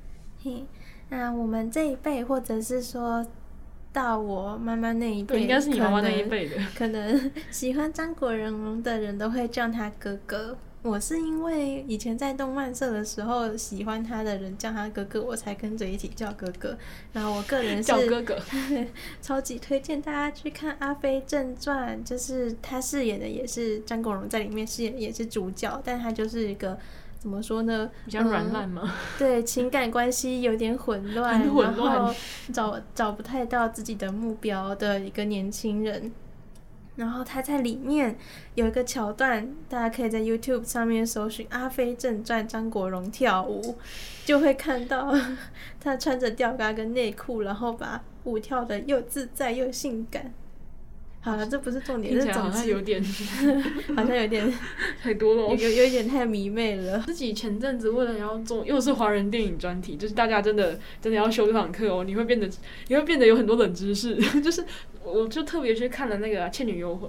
[0.42, 0.64] 嘿，
[1.10, 3.26] 那我们这一辈，或者是说。
[3.94, 6.56] 到我妈妈那一辈，应该是你妈妈那一辈的。
[6.74, 10.58] 可能喜欢张国荣的人都会叫他哥哥。
[10.84, 16.78] 我是因为以前在动漫社的时候，喜欢他的人叫他哥哥，我才跟着一起叫哥哥。
[17.14, 18.38] 然后我个人是叫哥哥，
[19.22, 26.78] 超级推荐大家去看《阿飞正传》，就是他饰演的也是张国荣在里面饰演也是主角，但他就是一个。
[27.20, 27.88] 怎么说呢？
[28.04, 28.82] 比较软烂吗？
[28.84, 28.92] 嗯？
[29.20, 32.12] 对，情感关系有点混乱， 然后
[32.52, 36.12] 找找不太到自己的目标的一个年轻人。
[37.02, 38.16] 然后他在里面
[38.54, 43.76] 有一个桥段，大家可以在 YouTube 上面搜寻《阿飞正传》张国荣跳舞，
[44.24, 45.12] 就会看到
[45.82, 50.32] 他穿着吊嘎跟内裤，然后把舞跳的又自在又性感。
[51.24, 53.00] 好了，这不是重点，是 好像有点，
[53.96, 54.52] 好像有点
[55.00, 56.98] 太多了，有有一点太迷妹了。
[57.06, 62.50] 自己前阵子为了要做，又是华人电影专题，就是大家真的真的要修这堂课哦，你会变得
[62.88, 64.16] 你会变得有很多冷知识。
[64.42, 64.66] 就是
[65.04, 67.08] 我就特别去看了那个《倩女幽魂》，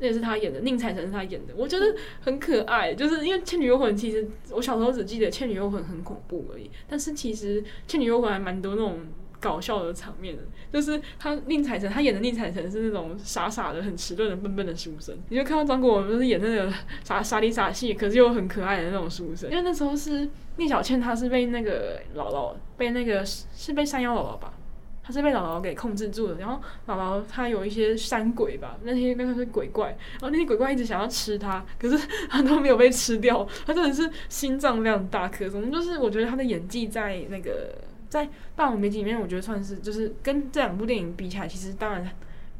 [0.00, 2.94] 这也是他演的，宁采臣是他演的，我觉得很可爱。
[2.94, 9.00] 就是因为《倩女幽魂》其实我小时候只记得《倩女幽魂》很恐怖而已，但是其实《倩女幽魂》还蛮多那种。
[9.40, 10.36] 搞笑的场面，
[10.72, 15.16] 就是他宁采臣，他演的宁采臣是那种傻傻的、很迟钝的、笨笨的书生。
[15.28, 16.72] 你就看到张国荣就是演那个
[17.04, 19.50] 傻傻里傻气，可是又很可爱的那种书生。
[19.50, 24.54] 因为那时候是聂小倩，她是被那个姥姥，被那个是被山妖姥姥吧，
[25.02, 26.36] 她是被姥姥给控制住的。
[26.36, 33.46] 然后姥姥她有一些山鬼吧，那些那个是鬼怪，然后那些鬼怪一直想要吃她，可是她都没有被吃掉。
[33.66, 37.74] 她真的是心脏量大颗，总之就是我觉得她的演技在那个。
[38.08, 42.08] 在《霸王别姬》里面，我觉得算是就是跟这两部电影比起来，其实当然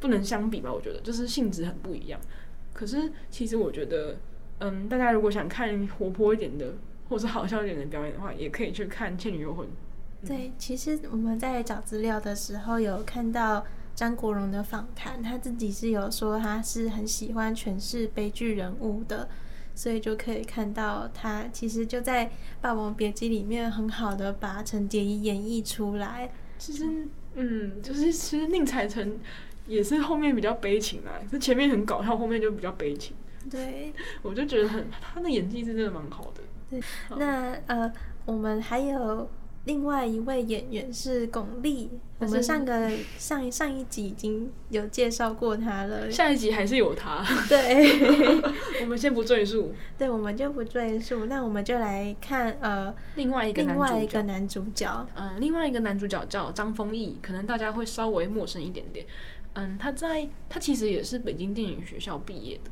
[0.00, 0.72] 不能相比吧。
[0.72, 2.20] 我觉得就是性质很不一样。
[2.72, 4.16] 可是其实我觉得，
[4.58, 6.74] 嗯，大家如果想看活泼一点的，
[7.08, 9.66] 或者是好笑一点的表演的话，也可以去看《倩女幽魂》。
[10.26, 19.28] 对，其实我们在找资料的时候有看到张国荣的访谈，他自己是有说他是很喜欢诠释悲剧人物的。
[19.76, 22.26] 所以就可以看到，他其实就在
[22.60, 26.28] 《霸王别姬》里面很好的把陈蝶衣演绎出来。
[26.58, 29.20] 其实，嗯，就是其实宁采臣
[29.66, 33.14] 也是后面比较悲情啊，就前面很搞笑，后面就比较悲情。
[33.48, 36.42] 对，我就觉得很他的演技是真的蛮好的。
[36.68, 36.80] 对，
[37.16, 37.92] 那呃，
[38.24, 39.30] 我们还有。
[39.66, 41.88] 另外一位演员是巩俐，
[42.20, 47.24] 我们上个上一上一集已经有介绍过他了，下一集还是有他。
[47.48, 48.00] 对，
[48.80, 49.74] 我们先不赘述。
[49.98, 51.26] 对，我们就不赘述。
[51.26, 59.04] 那我们就来看呃另外一个另外一个男主角，嗯，另外一个男主角叫张丰毅，可能大家会稍微陌生一点点。
[59.54, 62.70] 嗯，他在他其实也是北京电影学校毕业的，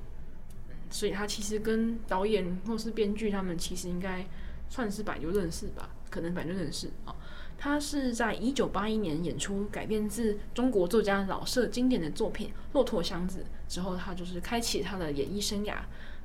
[0.90, 4.24] 所以他其实跟导演或是编剧他们其实应该
[4.68, 5.90] 算是百就认识吧。
[6.14, 7.12] 可能反正认识啊，
[7.58, 15.74] 他是在一九八一年演出改编自中国作家老舍经典的作品《骆驼祥子》之后，他就是开启他的演艺生涯。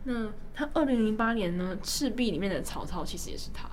[0.03, 3.67] 那他二零零八年呢，《赤壁》里面的曹操其实也是他，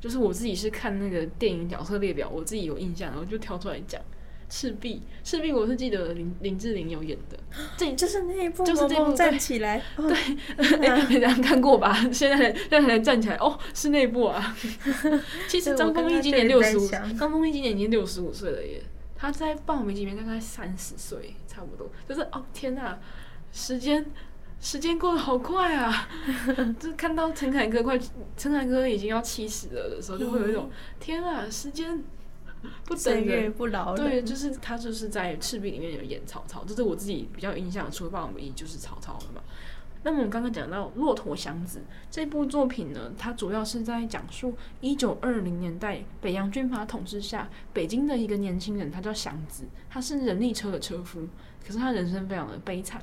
[0.00, 4.02] 就是我自己是看那个电影角色列表，我自己有印象，然后就挑出来讲。
[4.50, 7.38] 赤壁，赤壁，我是记得林林志玲有演的，
[7.78, 10.12] 这就是那一部，就是这部站起来， 对，
[10.86, 11.94] 哎，没人看过吧？
[12.12, 14.54] 现在现在才站起来，哦，是那部啊。
[15.48, 18.82] 其实张丰毅今年六十五，张丰毅今年已经六十五岁了耶。
[19.16, 21.90] 他在《霸王别姬》里面大概三十岁，差不多。
[22.08, 22.98] 就是哦，天呐，
[23.52, 24.04] 时间
[24.58, 26.08] 时间过得好快啊！
[26.80, 28.00] 就看到陈凯歌快，
[28.36, 32.02] 陈凯歌已经要七十了的时候，就会有一种、嗯、天啊，时间
[32.84, 33.96] 不等人，不老。
[33.96, 39.40] 对，就是他就是在赤壁里面有演曹操，这是我自己比较印象，除了《霸王别姬》就是曹操了嘛。
[40.02, 41.78] 那么我们刚刚讲到《骆驼祥子》
[42.10, 51.28] 这部作品呢，它主要是在讲述一九二零年代北洋军阀统治下，北京的一个年轻人，他叫祥子，他是人力车的车夫，
[51.62, 53.02] 可是他人生非常的悲惨。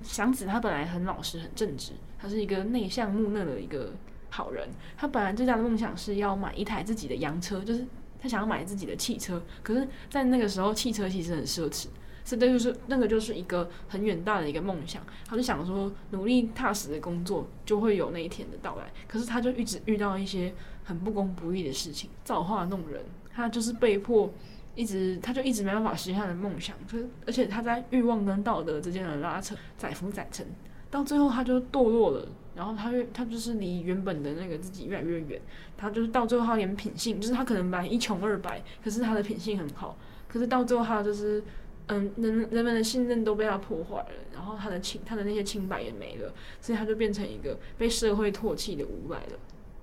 [0.00, 3.92] 祥子他本来很老实很正直，他是一个内向木讷的一个
[4.30, 4.68] 好人。
[4.96, 7.84] 他本来最大的梦想是要买一台自己的洋车，就是
[8.20, 9.42] 他想要买自己的汽车。
[9.62, 11.86] 可是，在那个时候，汽车其实很奢侈。
[12.24, 15.02] 是，这就是那个，就是一个很远大的一个梦想。
[15.26, 18.84] 他就想说，努力踏实的工作，就会有那一天的到来。
[19.06, 20.52] 可是，他就一直遇到一些
[20.84, 23.02] 很不公不义的事情，造化弄人。
[23.34, 24.30] 他就是被迫，
[24.74, 26.76] 一直他就一直没办法实现他的梦想。
[26.90, 30.46] 可是，而且他在欲望跟道德之间的拉扯，载浮载沉，
[30.90, 32.28] 到最后他就堕落了。
[32.58, 35.40] 然后他越他就是离原本的那个自己越来越远。
[35.78, 39.96] 他就是到最后，他连品性，就是他可能本来一穷二白，可是他的品性很好。
[40.28, 41.42] 可是到最后，他就是。
[41.90, 49.38] 嗯，人人们的信任都被他破坏了，然后他的清他的那些清白也没了，所以他就变成一个被社会唾弃的无赖了，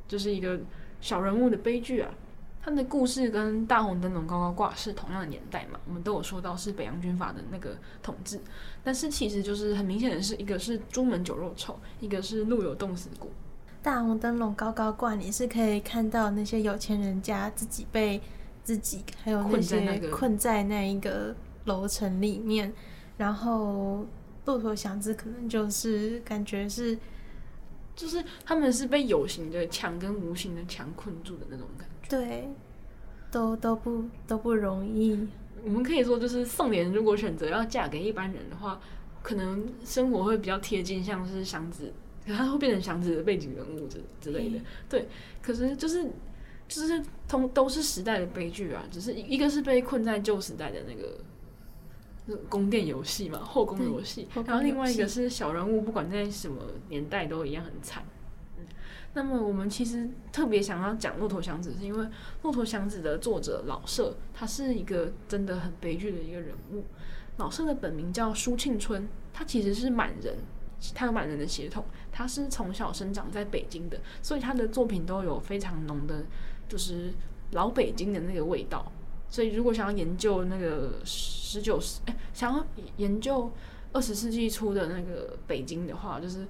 [0.07, 0.59] 就是一个
[1.01, 2.13] 小人物的悲剧啊。
[2.65, 8.39] 他的故事跟大红灯笼高高挂是同样的年代嘛，我们都有说到是北洋军阀的那个统治，
[8.83, 13.29] 但是其实就是很明显的是一个是朱门酒肉臭，一个是路有冻死骨。
[13.83, 18.19] 大红灯笼高高挂，你是可以看到那些有钱人家自己被
[18.63, 21.35] 自己还有那些困在那一个。
[21.65, 22.71] 楼层里面，
[23.17, 24.05] 然后
[24.45, 26.95] 骆驼祥子可能就是感觉是，
[27.95, 31.94] 就是他们是被有形的墙跟无形的墙困住的那种感觉。
[32.09, 32.47] 对，
[33.31, 35.27] 都都不都不容易。
[35.63, 38.79] 我们可以说，就是宋濂如果选择要嫁给一般人的话，
[39.21, 41.93] 可能生活会比较贴近，像是祥子，
[42.25, 44.59] 可他会变成祥子的背景人物之之类的。
[44.89, 45.07] 对，
[45.41, 46.05] 可是就是
[46.67, 51.17] 就是通都是时代的悲剧啊，只是一个是被困在旧时代的那个。
[52.49, 58.03] 宫殿游戏嘛，后宫游戏，然后另外一个是小人物，不管在什么年代都一样很惨。
[59.15, 62.05] 那么我们其实特别想要讲《骆驼祥子》，是因为
[62.43, 66.83] 《骆驼祥子》的作者老舍，他是一个真的很悲剧的一个人物。
[67.37, 70.37] 老舍的本名叫舒庆春，他其实是满人，
[70.93, 76.25] 他有满人的血统，他是从小生长在北京的，所以他的作品都有非常浓的，
[76.67, 77.13] 就是
[77.51, 78.91] 老北京的那个味道。
[79.29, 82.65] 所以，如果想要研究那个十九世，哎，想要
[82.97, 83.51] 研究
[83.91, 86.45] 二十世纪初的那个北京的话，就是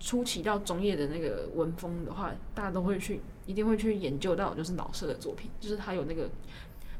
[0.00, 6.28] 初期到中叶的那个文风的话，大家都会去，一定会去研究到，就是老舍的作品，就是他有那个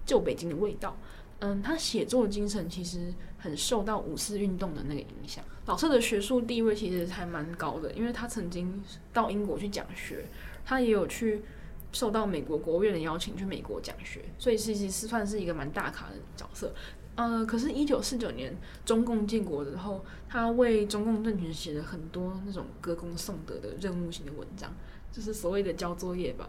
[0.04, 0.96] 旧北京的味道。
[1.40, 5.44] 嗯，他写作精神其实很受到五四运动的那个影响。
[5.66, 8.82] 老舍的学术地位其实还蛮高的，因为他曾经
[9.12, 10.24] 到英国去讲学，
[10.64, 11.42] 他也有去。
[11.90, 16.70] 受到美国国务院的邀请去美国讲学，所以其实是算是一个蛮大咖的角色。
[17.18, 24.72] 呃，可是，一九四九年中共建国之后，他为中共政权写了很多那种歌功颂德的任务型的文章，
[25.10, 26.48] 就是所谓的交作业吧，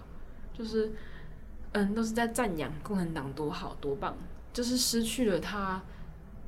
[0.53, 0.91] 就是
[1.71, 4.15] 嗯，都是在赞扬共产党多好多棒，
[4.53, 5.81] 就是失去了他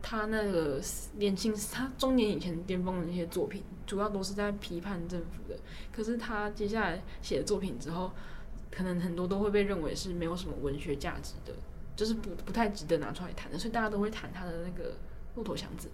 [0.03, 0.79] 他那个
[1.17, 5.57] 年轻他中年以前巅峰的那些作品，主要都是在批判政府的。
[5.91, 8.11] 可是他接下来写的作品之后。
[8.73, 11.53] 可能很多都会被认为是没有什么文学价值的，
[11.95, 14.91] 就是不不太值得拿出来谈的，所以大家都会谈他的那个
[15.35, 15.87] 《骆驼祥子》。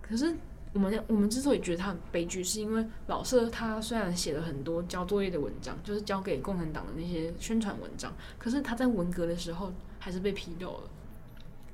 [0.00, 0.34] 可是
[0.72, 10.90] 我们我们之所以觉得他很悲剧，是因为老舍他虽然写了很多交作业的文章，就是交给共产党的那些宣传文章，可是他在文革的时候还是被批斗了。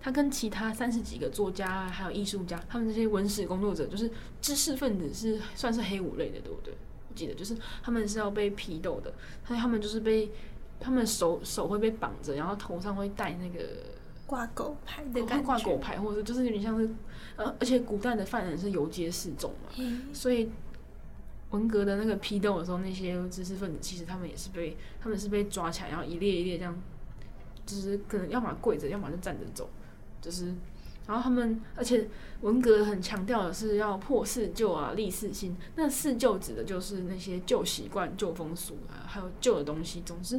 [0.00, 4.08] 他跟其他三十几个作家还有艺术家，他们这些文史工作者，就是
[4.40, 6.72] 知识分子，是算是黑五类的，对不对？
[7.10, 9.12] 我记得就是他们是要被批斗的，
[9.44, 10.30] 所以他们就是被
[10.80, 13.64] 他们手手会被绑着，然后头上会戴那个
[14.26, 16.88] 挂狗牌的感觉，挂狗牌，或者就是有点像是
[17.36, 20.50] 呃，而且古代的犯人是游街示众嘛，嗯、所以
[21.50, 26.76] 文革的那个批斗的时候，那些知识分子其实他们也是被他们是被抓起来，然后一列一列这样，
[27.66, 29.68] 就是可能要么跪着，要么就站着走，
[30.20, 30.54] 就是。
[31.06, 32.06] 然后他们，而且
[32.42, 35.56] 文革很强调的是要破四旧啊，立四新。
[35.74, 40.02] 那四旧指的就是那些旧习惯、旧风俗啊，还有旧的东西。
[40.02, 40.38] 总之，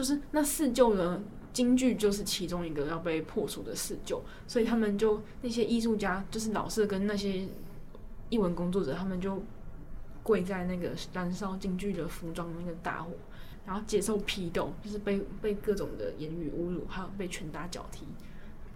[0.00, 1.20] 就是那四旧呢，
[1.52, 4.22] 京剧就是其中一个要被破除的四旧。
[4.46, 7.46] 所以他们就那些艺术家，就是老舍跟那些
[8.30, 9.42] 艺文工作者，他们就
[10.22, 13.12] 跪在那个燃烧京剧的服装那个大火，
[13.66, 18.06] 然后接受批斗，就是被被各种的言语侮辱，还有被拳打脚踢。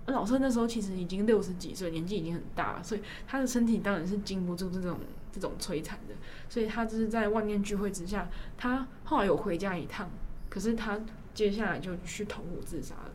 [0.08, 4.98] 老舍那时候其实已经六十几岁，年纪已经很大了，所以他的身体当然是经不住这种
[5.32, 6.14] 这种摧残的，
[6.50, 8.28] 所以他就是在万念俱灰之下，
[8.58, 10.10] 他后来有回家一趟，
[10.54, 11.00] 可是他
[11.34, 13.10] 接下来就去投湖自杀了。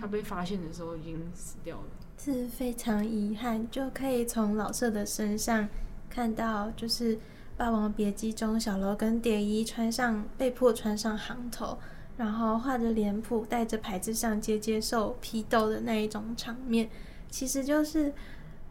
[0.00, 1.84] 他被发现的时候已经死掉了，
[2.18, 5.68] 是非常遗憾，就可以从老舍的身上
[6.10, 7.16] 看到，就是
[7.56, 11.78] 《霸王别姬》中小楼跟蝶衣穿上被迫穿上行头，
[12.16, 16.90] 然后画着脸谱，带着牌子上街接受批斗的那一种场面，
[17.30, 18.12] 其实就是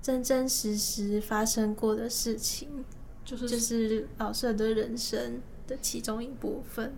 [0.02, 2.84] 真真实实发生过的事情，
[3.24, 6.94] 就是就是老舍的人生的其中一部分。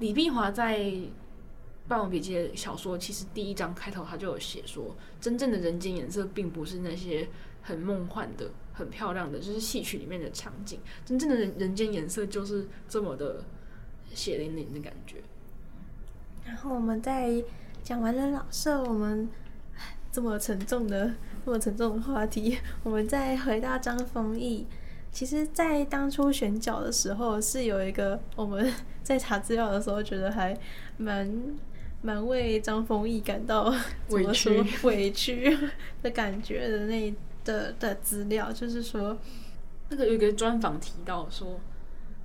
[0.00, 0.92] 李碧华在。
[1.92, 7.28] 《霸王别姬》的小说其实第一章开头他就有写说，真正的人间颜色并不是那些
[7.62, 10.78] 很梦幻的、很漂亮的，就是戏曲里面的场景。
[11.04, 13.44] 真正的人人间颜色就是这么的
[14.14, 15.16] 血淋淋的感觉。
[16.44, 17.42] 然后我们再
[17.82, 19.28] 讲完了老舍，我们
[20.12, 21.12] 这么沉重的、
[21.44, 24.64] 这么沉重的话题，我们再回到张丰毅。
[25.12, 30.56] 其实，在当初选角的时候，是有一个我们 在查资料的时候觉得还
[30.96, 31.28] 蛮。
[32.02, 33.70] 蛮为张丰毅感到
[34.08, 35.54] 怎么说委屈
[36.02, 39.14] 的感觉的那的的资料，就是说，
[39.90, 41.60] 那个有一个专访提到说，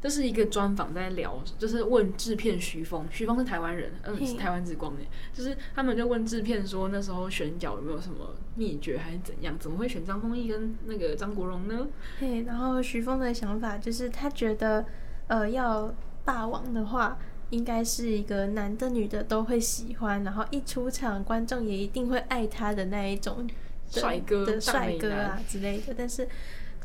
[0.05, 5.01] 这是一个专访在聊，就是问制片徐峰，徐峰是台湾人，嗯，是台湾之光的，
[5.33, 11.87] 就是他们就问制片说，那时候选角有没有什么秘诀还是怎样，怎么会选张丰毅跟那个张国荣呢？
[12.19, 14.85] 嘿，然后徐峰的想法就是他觉得，
[15.25, 15.91] 呃，要
[16.23, 17.17] 霸王的话。
[17.51, 23.47] 应该是一个男的女的都会喜欢，然后一出场观众也一定会爱他的那一种
[23.87, 25.93] 帅哥的帅哥啊之类的。
[25.95, 26.27] 但是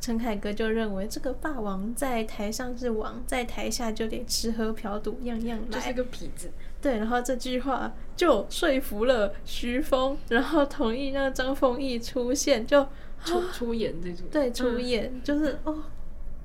[0.00, 6.50] 陈凯歌就认为这个霸王在台上是王，在台下就得吃喝嫖赌样样来，就是个痞子。
[6.80, 12.86] 对，然后这句话就说服了徐峰，然后同意让张丰毅出现，就
[13.24, 14.26] 出出演这种。
[14.30, 15.82] 对，出演、嗯、就是哦。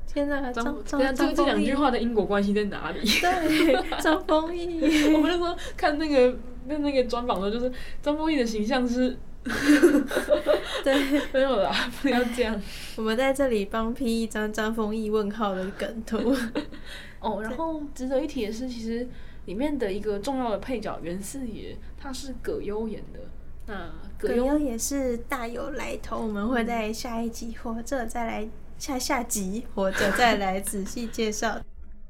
[0.06, 3.02] 天呐，张张张这这两句话的因果关系在哪里？
[3.02, 4.80] 对，张丰毅，
[5.14, 6.38] 我们那时候看那个
[6.68, 7.70] 那那个专访的，就是
[8.02, 9.18] 张丰毅的形象是，
[10.84, 12.60] 对，没有啦，不要这样。
[12.98, 16.36] 我们在这里帮 P 一张张丰毅问号的梗图。
[17.22, 19.08] 哦，然后值得一提的是，其实
[19.46, 23.20] 里面的一个重要的配角袁四爷，他是葛优演的。
[23.68, 28.48] 那葛优也是大有来头，我们会在下一集或者再来。
[28.78, 31.58] 下下集或者再来仔细介绍。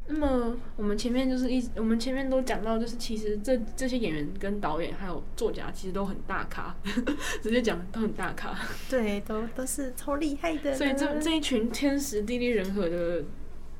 [0.08, 6.76] 那么我们前面就是一，我们前面都讲到，就是其实这这些演员跟导演还有作家其实都很大咖，
[7.41, 8.56] 直接讲都很大咖。
[8.89, 10.76] 对，都都是超厉害的。
[10.76, 13.24] 所以这这一群天时地利人和的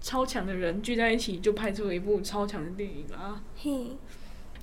[0.02, 3.44] 超强的人聚在一起，就拍出了一部超强的电影啊！
[3.56, 3.72] 嘿，《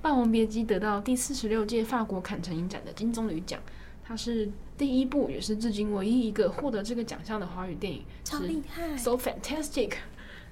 [0.02, 3.60] 霸王别姬》得到第四十六届法国坎城影展的金棕榈奖。
[4.04, 9.92] 它是第一部，也是至今唯一一个获得这个奖项的华语电影，超厉害，so fantastic。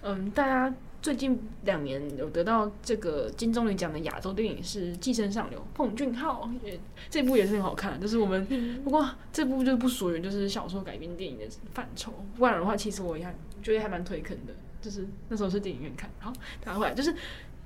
[0.02, 6.78] 嗯，大家最近两年有得到这个金棕榈奖的亚洲电影是《寄生上流》，奉俊昊，也
[7.08, 12.12] 这部也是很好看，就是我们、嗯、不过这部就不属于就是小说改编电影的范畴。
[12.36, 17.14] 不然的话，其实我也还觉得还蛮推坑的，就是那时候是电影院看，然后，打回来就是，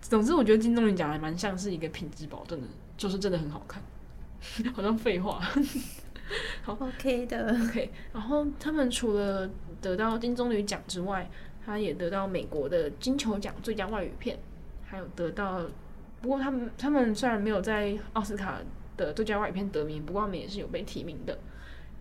[0.01, 3.83] 总之我觉得金棕榈奖还蛮像是一个品质保证的，就是真的很好看。
[4.75, 5.41] 好像废话，
[6.63, 7.91] 好，OK 的，OK。
[8.13, 9.49] 然后他们除了
[9.81, 11.31] 得到金棕榈奖之外，
[11.65, 14.39] 他也得到美国的金球奖最佳外语片，
[14.85, 15.63] 还有得到。
[16.21, 18.61] 不过他们他们虽然没有在奥斯卡
[18.97, 21.39] 的最佳外语片得名，不过他们也是有被提名的。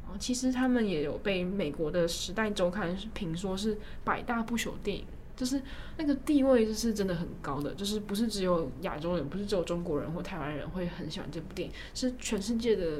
[0.03, 5.05] 然后其实他们也有被美国的《时代周刊》评说是百大不朽电影。
[5.35, 5.59] 就是
[5.97, 12.99] 那个地位，就是真的很高的，就是不是只有亚洲人，不是只有中国人或台湾人会很喜欢这部电影，是全世界的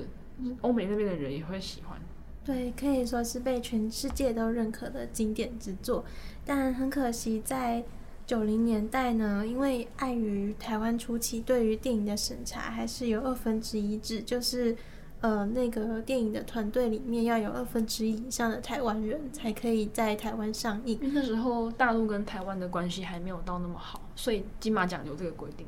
[0.62, 2.02] 欧美那边的人也会喜欢。
[2.46, 6.04] 对，可以说是被全世界都认可的经典之作。
[6.46, 7.84] 但很可惜，在
[8.26, 14.76] 九零年代呢，因为碍于台湾初期对于电影的审查还是有二分之一制，就是。
[15.24, 21.00] 呃，那个电影的团队里面要有二分之一以上的台湾人才可以在台湾上映。
[21.02, 25.66] 因为那时候大陆跟台湾的关系还没有到那么好，所以金马奖有这个规定。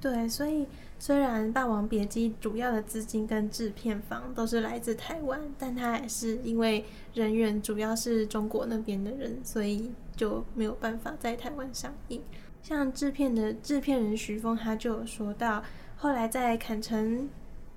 [0.00, 0.66] 对，所以
[0.98, 6.84] 虽然《霸王别姬》主要的资金跟制片方都是来自台湾，但他还是因为
[7.14, 12.22] 人员主要是中国那边的人，所以就没有办法在台湾上映。
[12.62, 15.62] 像制片的制片人徐峰，他就有说到，
[15.96, 17.28] 后来在坎城。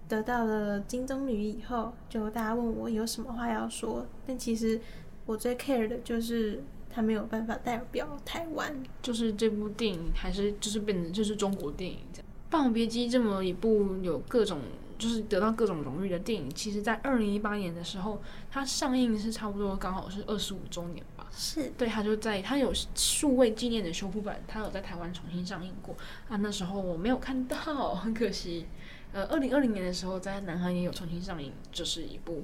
[0.08, 4.82] 得到了金棕榈以后，就大家问我有什么话要说，但其实
[5.28, 12.28] 我最 care 的就是他没有办法代表台湾，就是这部电影还是就是变成就是中国电影这样。
[12.50, 14.60] 《霸王别姬》这么一部有各种
[14.98, 18.22] 就是得到各种荣誉的电影，其实在二零一八年的时候，
[18.52, 21.28] 它上映是差不多刚好是二十五周年吧。
[21.32, 25.96] 是对，它就在它有数位纪念的修复版，它有在台湾重新上映过
[26.28, 26.36] 啊。
[26.38, 28.66] 那时候我没有看到，很可惜。
[29.14, 32.44] 呃，二零二零年的时候在南韩也有重新上映，就是一部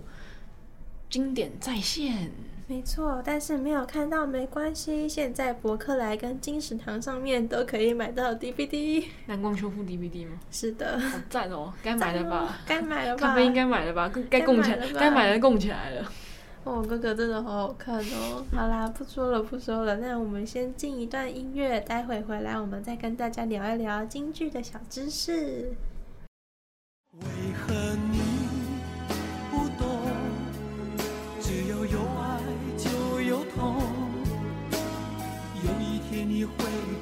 [1.09, 2.31] 经典再现。
[2.67, 9.05] 没错，但是没有看到没关系，现在博客来跟金石堂上面都可以买到 DVD。
[9.27, 10.39] 蓝光修复 DVD 吗？
[10.49, 12.57] 是的，好赞哦，该买了吧？
[12.65, 13.27] 该买了吧？
[13.27, 14.11] 咖啡应该买了吧？
[14.31, 16.11] 该供起来，该买的供起来了。
[16.65, 18.43] 哦，哥哥真的好好看哦！
[18.55, 25.73] 好啦，不说了，不说了，那我们先进一段音乐，待会回来我们再跟大家聊一聊京剧的小知识。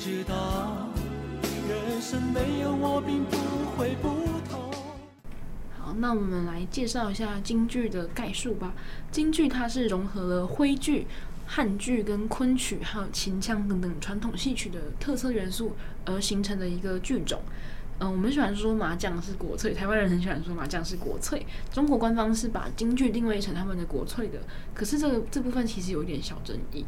[0.03, 0.89] 知道，
[1.69, 3.37] 人生没有我并不
[3.71, 4.09] 会不
[4.49, 4.69] 同。
[5.79, 8.73] 好，那我们来介绍一下京剧的概述吧。
[9.13, 11.07] 京剧它是融合了徽剧、
[11.47, 15.73] 汉剧跟昆曲，还有秦腔等等传统戏曲的特色元素
[16.03, 17.39] 而形成的一个剧种。
[17.99, 21.45] 嗯，我们喜欢说麻将是国粹，台湾人很喜欢说麻将是国粹。
[21.71, 24.39] 中国官方是把京剧定位成他们的国粹的，
[24.73, 26.83] 可是这个这部分其实有一点小争议。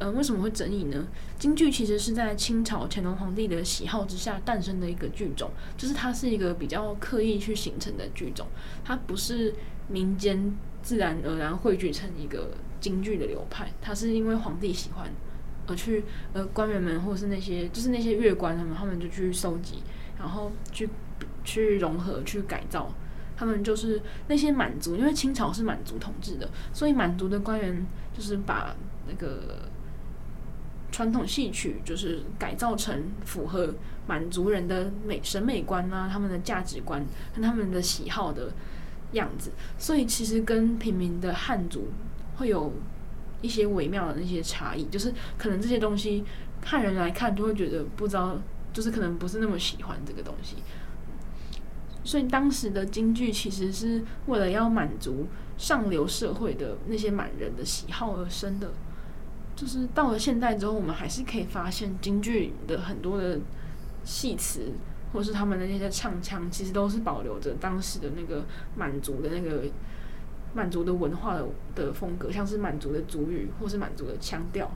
[0.00, 1.06] 嗯，为什么会争议呢？
[1.38, 8.46] 京剧其实是在清朝乾隆皇帝的喜好之下诞生的一个剧种，就是它是一个比较刻意去形成的剧种，
[8.84, 9.54] 它不是
[9.88, 15.08] 民间自然而然汇聚成一个京剧的流派，它是因为皇帝喜欢
[15.66, 19.82] 而去，呃，官员们或是那些就是那些乐官他们，他们就去收集。
[20.18, 20.86] 然后去
[21.44, 22.92] 去融合、去改造，
[23.38, 28.76] 他们就是那些满族，因为清朝是满族统治的，所以满族的官员就是把
[29.08, 29.69] 那个
[30.90, 33.74] 传统戏曲就是改造成符合
[34.06, 38.52] 满族人的美审美观啊，他们的价值观跟他们的喜好的
[39.12, 41.88] 样子，所以其实跟平民的汉族
[42.36, 42.72] 会有
[43.42, 46.24] 一些微妙的那些差异，就是可能这些东西
[46.64, 48.40] 汉人来看就会觉得不知道。
[48.72, 50.54] 就是可能不是那么喜欢这个东西，
[52.04, 55.26] 所以当时的京剧其实是为了要满足
[55.58, 58.70] 上流社会的那些满人的喜好而生的。
[59.60, 63.38] 就是到了现代之后，我们还是可以发现京剧的很多的
[64.04, 64.72] 戏词，
[65.12, 69.64] 或是他们的那些唱腔，其实都是保留着当时的那个满族的那个
[70.54, 74.70] 满族的文化的的风格，像是满族的族语或是满族的腔调，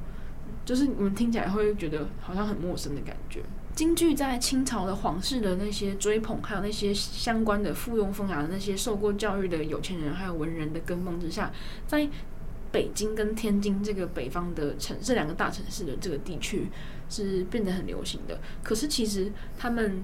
[0.67, 3.41] 就是你们听起来会觉得好像很陌生的感觉。
[3.75, 11.51] 京剧在清朝的皇室的那些追捧，还有那些相关的附庸风雅的那些受过教育的有钱人，还有文人的跟风之下，
[11.87, 12.07] 在
[12.75, 16.67] 北京跟天津这个北方的城，这两个大城市的这个地区
[17.09, 18.41] 是变得很流行的。
[18.65, 20.03] 可是其实他们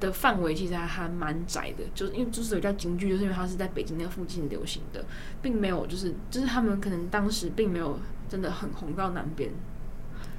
[0.00, 5.04] 的范围其实还蛮窄的，就是因为之所以叫京剧，就是因为它是在北京那附近流行的，
[5.42, 9.50] 并没有就是就是他们可能当时并没有真的很红到南边。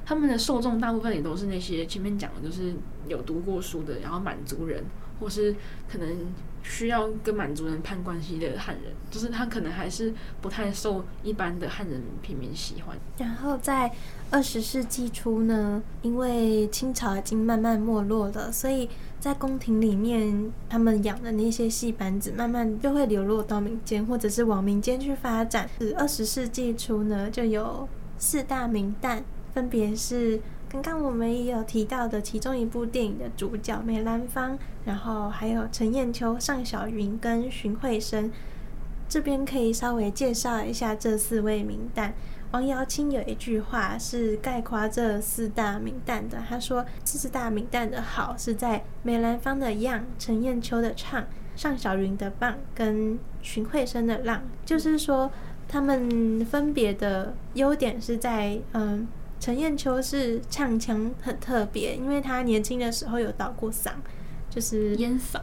[0.04, 2.74] 他们的受众大部分也都是那些前面讲的，就是
[3.08, 4.84] 有读过书的，然后满族人，
[5.20, 5.56] 或是
[5.92, 6.08] 可能
[6.64, 12.98] 需要跟满族人攀关系的汉人，就是他可能还是不太受一般的汉人平民喜欢。
[13.18, 13.92] 然后在
[14.32, 18.90] 二十世纪初呢，因为清朝已经慢慢没落了，所以
[19.20, 25.70] 在宫廷里面，他们养的那些戏班子慢慢就会流落到民间，或者是往民间去发展。
[25.98, 27.88] 二十世纪初呢，就有
[28.18, 29.22] 四大名旦。
[29.54, 30.40] 分别是
[30.74, 38.32] 刚刚我们也有提到的其中一部电影的主角梅兰芳，然后还有陈砚秋、尚小云跟荀慧生。
[39.08, 42.14] 这边可以稍微介绍一下这四位名旦。
[42.50, 51.24] 王瑶卿有一句话是概括这四大名旦的，他说这：“四大名旦的好是在梅兰芳的样，陈砚秋的唱，
[51.56, 55.30] 尚小云的棒，跟荀慧生的浪。”就是说，
[55.68, 59.08] 他们分别的优点是在嗯。
[59.44, 63.92] 陈燕秋是唱腔很特别，因为他年轻的时候有倒过嗓，
[64.50, 65.42] 就是烟嗓，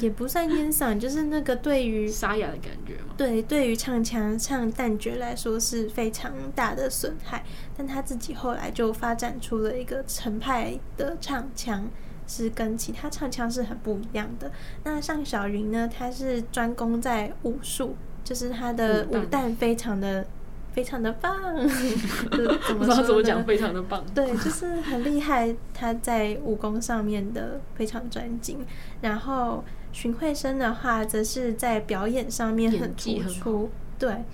[0.00, 3.14] 也不算烟嗓，就是那个对于沙哑的感觉嘛。
[3.16, 7.44] 对，对于唱腔唱旦角来说是非常大的损害。
[7.76, 11.88] 但他自己后来就发展出了一个程派的唱腔，
[12.26, 14.50] 是跟其他唱腔是很不一样的。
[14.82, 17.94] 那尚小云呢，他是专攻在武术，
[18.24, 20.26] 就是他的武旦非常的。
[20.72, 21.34] 非常的棒，
[22.66, 23.02] 怎么说？
[23.04, 23.44] 怎么讲？
[23.44, 24.04] 非常的棒。
[24.14, 25.54] 对，就是很厉害。
[25.74, 28.64] 他在武功上面的非常专精。
[29.00, 29.62] 然后
[29.92, 33.70] 荀慧生的话，则是在表演上面很突出。
[33.98, 34.24] 对。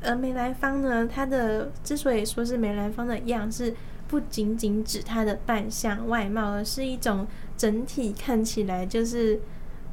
[0.00, 3.74] 而梅兰芳呢，他的之所以说是梅兰芳的样，是
[4.06, 7.26] 不仅仅指他的扮相外貌，而是一种
[7.56, 9.40] 整体看起来就是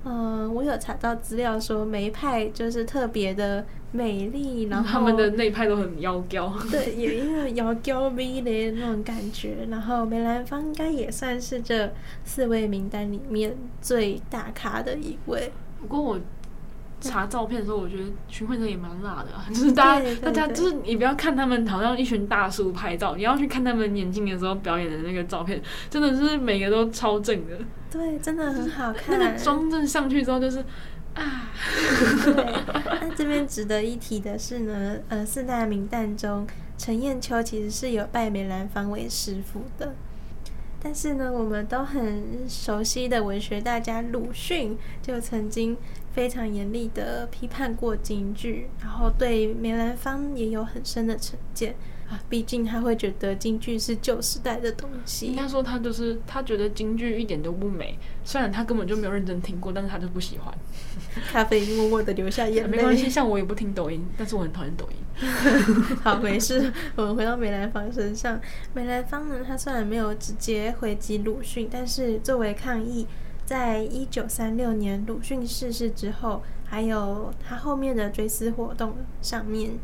[0.06, 9.66] 嗯，我有查到资料说梅派就是特别的美丽，然后 他们的内派都很妖娇，对，也因为妖娇美的那种感觉。
[9.70, 11.92] 然后梅兰芳应该也算是这
[12.24, 15.52] 四位名单里面最大咖的一位。
[15.82, 16.20] 不过我
[17.10, 27.58] 查照片的时候，我觉得许惠德也蛮辣的，啊， 就是大家大家就是你不要看他们好像一群大叔拍照，你要去看他们年轻的时候表演的那个照片，真的是每个都超正的。
[27.92, 29.18] 对，真的很好看。
[29.18, 30.60] 那个妆正上去之后，就是
[31.14, 31.50] 啊。
[32.26, 32.34] 对，
[33.02, 36.46] 那 这边值得一提的是呢，呃，四大名旦中，
[36.78, 39.96] 陈砚秋其实是有拜梅兰芳为师傅的。
[40.82, 45.76] 但是呢，我们都很熟悉的文学大家鲁迅，就曾经
[46.16, 51.76] 非常严厉的批判过京剧，然后对梅兰芳也有很深的成见。
[52.08, 55.26] 啊，毕竟他会觉得京剧是旧时代的东西。
[55.26, 60.54] 应该说他就是他觉得京剧一点都不美，虽然他根本就没有认真听过，但是他就不喜欢。
[61.32, 62.78] 咖啡默默的流下眼泪。
[62.78, 65.28] 没关系，像我也不听抖音，但是我很讨厌抖音。
[66.04, 66.72] 好，没事。
[66.96, 68.40] 我们回到梅兰芳身上。
[68.74, 73.08] 梅兰芳呢，他虽然没有直接回击鲁迅，但是作为抗议，
[73.46, 79.78] 在一九三六年鲁迅逝世之后，还有他后面的追思活动上面。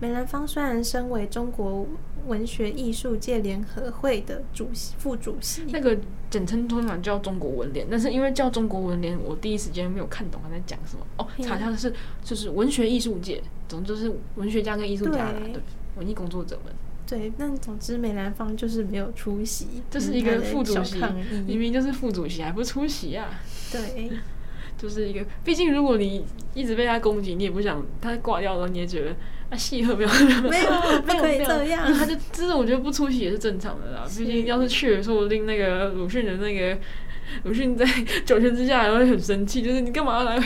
[0.00, 1.84] 梅兰芳虽然身为中国
[2.28, 5.98] 文学艺术界联合会的主席、副主席，那个
[6.30, 11.04] 简称通常叫中国文联，但是因为叫中国文联，我第一时间没有看懂他在讲什么。
[11.16, 11.92] 哦，查一下是
[12.22, 15.60] 就是文学艺术界，总之就是文学家跟艺术家啦，对
[15.96, 16.72] 文艺工作者们。
[17.08, 20.98] 对，但总之梅兰芳就是没有出席，就是一个副主席，
[21.46, 23.40] 明明就是副主席还不出席啊？
[23.72, 24.10] 对。
[24.78, 29.10] 就是一个，毕竟如果你一直被他攻击，你也不想他挂掉了，你也觉得
[29.50, 34.06] 啊，戏和没有没有没有不可以这样，他就就是我觉得不出席也是正常的啦。
[34.16, 36.78] 毕竟要是去了，说不定那个鲁迅的那个
[37.42, 37.84] 鲁迅在
[38.24, 40.40] 九泉之下还会很生气，就是你干嘛要来？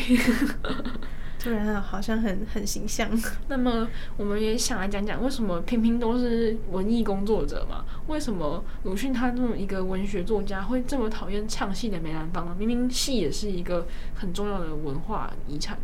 [1.43, 3.11] 突然好像很很形象。
[3.49, 7.85] 那么我们也想来讲讲，为什么偏偏都是文艺工作者嘛？
[8.07, 12.55] 为什么鲁迅他这么一个文学作家会这么讨厌唱戏的梅兰芳呢？
[12.57, 15.77] 明明戏也是一个很重要的文化遗产。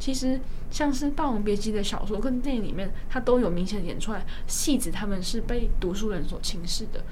[0.00, 0.40] 其实
[0.72, 7.04] 像是《霸王别姬》的小说跟电影里面，他都有明显演出来，戏子他们是被读书人所轻视的。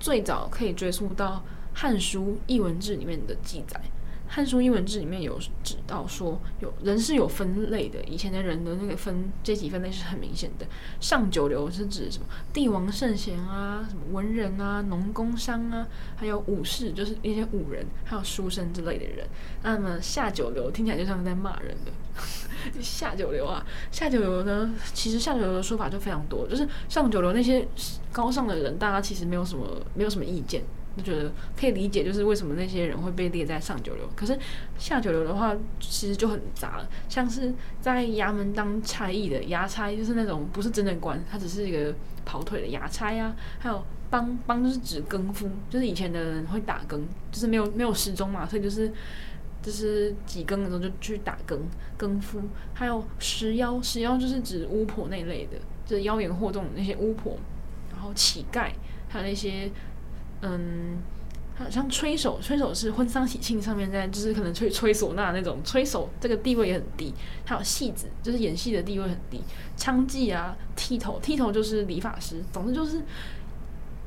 [0.00, 1.44] 最早可以追溯到
[1.78, 3.80] 《汉书·艺文志》里面的记载。
[4.32, 8.00] 《汉书·艺文志》里面有指到说，有人是有分类的。
[8.04, 10.64] 以前的人的那个分阶级分类是很明显的。
[11.00, 12.26] 上九流是指什么？
[12.52, 19.26] 帝王圣贤啊，什么文人啊，农工商啊，还有武士，就是一些武人，还有书生之类的人。
[19.64, 21.90] 那么下九流听起来就像是在骂人的。
[22.80, 24.72] 下九流啊，下九流呢？
[24.94, 27.66] 其实下九流的说法就非常多，就是上九流那些
[28.12, 30.62] 高尚的人，大家其实没有什么没有什么意见。
[30.96, 34.08] 就觉得可以理解，就是为什么那些人会被列在上九流。
[34.16, 34.36] 可是
[34.76, 36.88] 下九流的话，其实就很杂了。
[37.08, 43.34] 像是在衙门当差役的衙差，就是那种不是真的官，他只是一个跑腿的衙差啊。
[43.58, 48.92] 还有帮帮，就是指更夫，就是以前的人会打更，就是没有没有时钟嘛，所以就是
[49.62, 51.60] 就是几更的时候就去打更
[51.96, 52.42] 更夫。
[52.74, 57.38] 还有食妖，食妖就是指巫婆那类的，就是妖言惑众那些巫婆。
[57.92, 58.70] 然后乞丐，
[59.08, 59.70] 还有那些。
[60.42, 60.98] 嗯，
[61.54, 67.12] 好像吹手，吹手是婚丧喜庆上面在，就是可能吹吹唢呐那种吹手，这个地位也很低。
[67.44, 69.42] 还有戏子，就是演戏的地位很低。
[69.76, 72.36] 娼妓啊，剃头，剃头就是理发师。
[72.52, 73.02] 总之就是，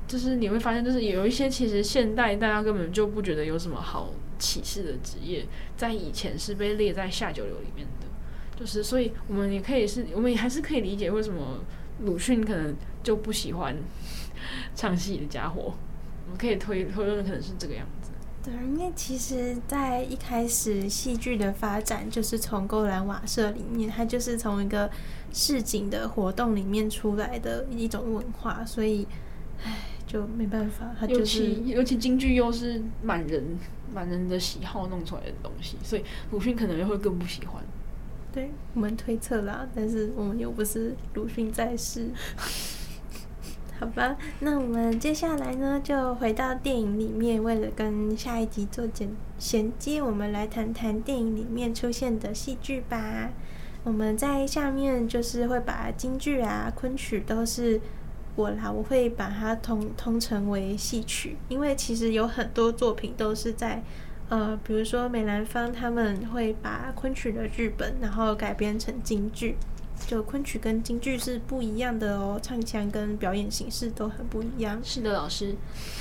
[0.07, 5.45] 就是你会发现，就是有一些其实现代大家根本就不觉得有什么好歧视的职业，
[5.77, 8.07] 在以前是被列在下九流里面的。
[8.59, 11.59] 就是，所以我们也可以是，我们也还是可以理解为什么
[12.01, 13.75] 鲁迅可能就不喜欢
[14.75, 15.73] 唱戏的家伙。
[16.25, 18.11] 我们可以推推论，可能是这个样子。
[18.43, 24.91] 对，因为其实，在一开始戏剧的发展，就是从勾栏瓦舍里面，它就是从一个
[25.31, 29.07] 市井的活动里面出来的一种文化，所以，
[29.63, 33.57] 唉，就没办法，它就是尤其尤其京剧又是满人
[33.93, 37.63] 满人的喜好弄出来的东西，所以鲁迅可能又会更不喜欢。
[38.33, 42.09] 对，我们推测啦，但是我们又不是鲁迅在世。
[43.83, 53.29] 好吧，那我们接下来呢，就回到电影里面，为了跟下一集做简衔接，我们来谈谈电影里面出现的戏剧吧。
[53.83, 57.81] 我们在下面就是会把京剧啊、昆曲都是
[58.37, 63.83] 我啦，我会把它通通称为戏曲，因为其实有很多作品都是在
[64.29, 69.57] 呃，比如说梅兰芳他们会把昆曲的剧本，然后改编成京剧。
[70.07, 74.79] 就昆曲跟京剧是不一样的哦，唱腔跟表演形式都很不一样。
[74.83, 75.55] 是的，老师，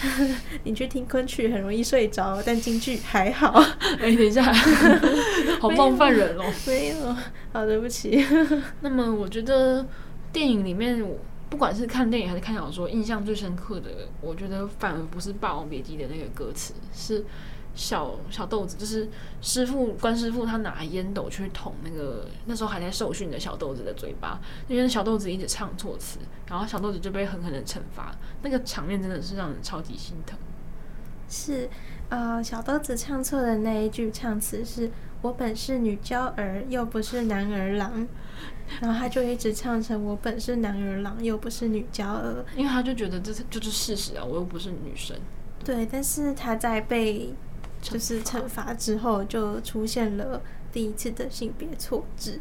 [0.65, 3.61] 你去听昆曲很容易睡着，但京剧还好。
[4.01, 4.53] 哎、欸，等一下，
[5.61, 6.45] 好冒犯人哦。
[6.67, 7.17] 没有，
[7.53, 8.25] 好，对不起。
[8.81, 9.87] 那么，我觉得
[10.33, 11.03] 电影里面，
[11.49, 13.91] 不管是看电影还是看小说，印象最深刻的，
[14.21, 17.25] 我觉得反而不是《霸王别姬》的那个歌词，是。
[17.75, 19.09] 小小豆子就是
[19.41, 30.39] 师傅关师傅，他拿烟斗去捅那个那时候还在受训的小豆子的嘴巴，因为小豆子一直唱错词，然后小豆子就被狠狠的惩罚，那个场面真的是让人超级心疼。
[31.31, 31.67] 是，
[32.11, 34.91] 呃，小豆子唱错的那一句唱词是
[35.23, 38.07] “我本是女娇儿，又不是男儿郎”，
[38.83, 45.17] 然后他就一直唱成“我本是男儿郎，又不是女娇儿”，因为他就觉得这是就是事实啊，我又不是女生。
[45.65, 47.33] 对，但是他在被。
[47.83, 50.41] 就是惩罚之后，就出现了
[50.73, 52.41] 第一次的性别错置。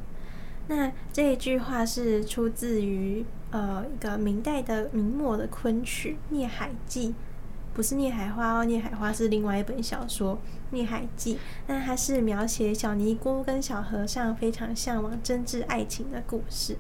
[0.68, 7.10] 那这一句话是出自于呃一个明代的明末的昆曲《孽海记》，
[7.74, 10.36] 不是《孽海花》哦，《孽海花》是另外一本小说，
[10.70, 11.36] 《孽海记》
[11.68, 16.74] 那它是描写小尼姑跟小和尚非常向往真挚爱情的故事。《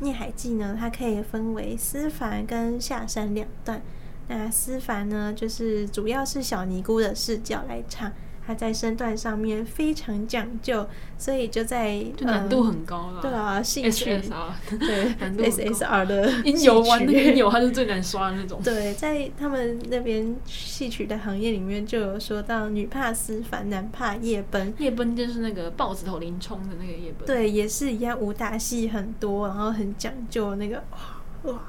[0.00, 3.82] 孽海记》呢，它可以分为思凡跟下山两段。
[4.30, 8.12] 那思凡呢，就是主要是小尼姑的视角来唱，
[8.46, 13.20] 他在身段上面非常讲究，所以就在就难度很高了。
[13.20, 18.60] 对啊，戏曲 SSR 对 难度 SSR 的 音游玩那个音游，他是最难刷的那种。
[18.62, 24.72] 对，在他们那边戏曲的行业里面，就有说到女怕思凡，男怕夜奔。
[24.78, 27.26] 夜奔就是那个豹子头林冲的那个夜奔。
[27.26, 30.76] 对，也是一样，武打戏很多，然后很讲究那个。
[30.92, 31.19] 哇，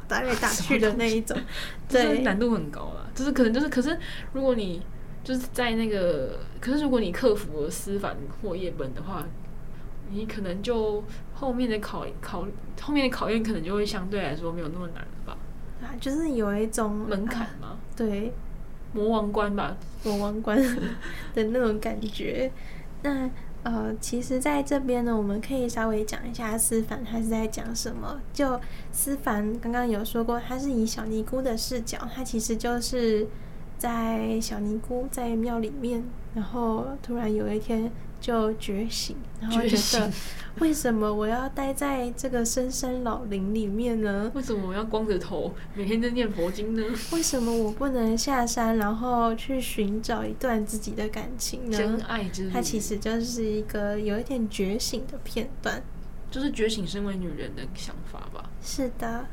[0.08, 1.38] 打来打去的那一种，
[1.88, 3.10] 对，难度很高了。
[3.16, 3.98] 就是可能就是，可是
[4.34, 4.82] 如果你
[5.24, 9.26] 就是在那个，可是如果你克服了思凡或夜本的话，
[10.10, 11.04] 你可能就
[11.34, 12.48] 后面的考考
[12.82, 15.38] 后面的考验可能就会相对来说没有那么难了吧？
[15.82, 18.34] 啊，就是有一种门槛嘛、啊，对，
[18.94, 20.62] 魔王关吧，魔王关
[21.34, 22.52] 的那种感觉。
[23.04, 23.30] 那。
[23.64, 28.20] 呃，其实在这边呢，我们可以稍微讲一下思凡他是在讲什么。
[28.34, 28.60] 就
[28.92, 33.28] 思凡刚刚有说过，他是以小尼姑的视角，他其实就是
[33.78, 36.04] 在小尼姑在庙里面，
[36.34, 37.92] 然后突然有一天。
[38.22, 40.12] 就觉醒，然后觉得
[40.60, 44.32] 为什么我要待在这个深山老林里面呢？
[44.36, 46.84] 为什么我要光着头每天在念佛经呢？
[47.12, 51.78] 为什么我不能下山，然后去寻找一段自己的感情呢？
[51.78, 55.82] 真爱之旅，它其实就是一个有一点觉醒的片段，
[56.30, 58.50] 就是觉醒身为女人的想法吧。
[58.62, 59.26] 是的，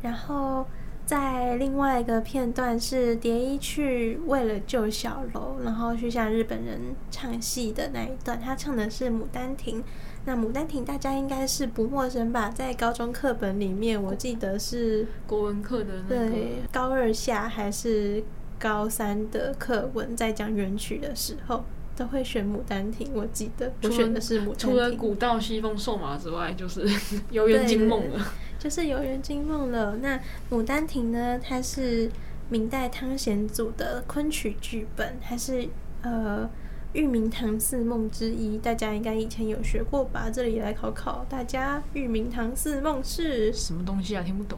[0.00, 0.66] 然后。
[1.04, 6.80] 在另外一个片段是蝶衣去为了救小楼，然后去向日本人
[7.10, 9.80] 唱戏的那一段，他唱的是《牡丹亭》。
[10.24, 12.48] 那《牡丹亭》大家应该是不陌生吧？
[12.48, 18.22] 在高中课本里面，我记得是国文课的那个对高二下还是
[18.58, 21.64] 高三的课文，在讲元曲的时候
[21.96, 23.08] 都会选《牡丹亭》。
[23.12, 26.88] 我记得我选的是《牡丹亭》，除了古道西风瘦马之外，就是
[27.30, 28.24] 游园惊梦了。
[28.62, 29.96] 就是游园惊梦了。
[29.96, 30.16] 那
[30.48, 31.36] 《牡丹亭》呢？
[31.36, 32.08] 它是
[32.48, 35.68] 明代汤显祖的昆曲剧本，还是
[36.02, 36.48] 呃
[36.96, 38.56] 《玉茗堂四梦》之一。
[38.58, 40.30] 大家应该以前有学过吧？
[40.30, 44.22] 这里来考考大家，《玉茗堂四梦》是什么东西啊？
[44.22, 44.56] 听不懂。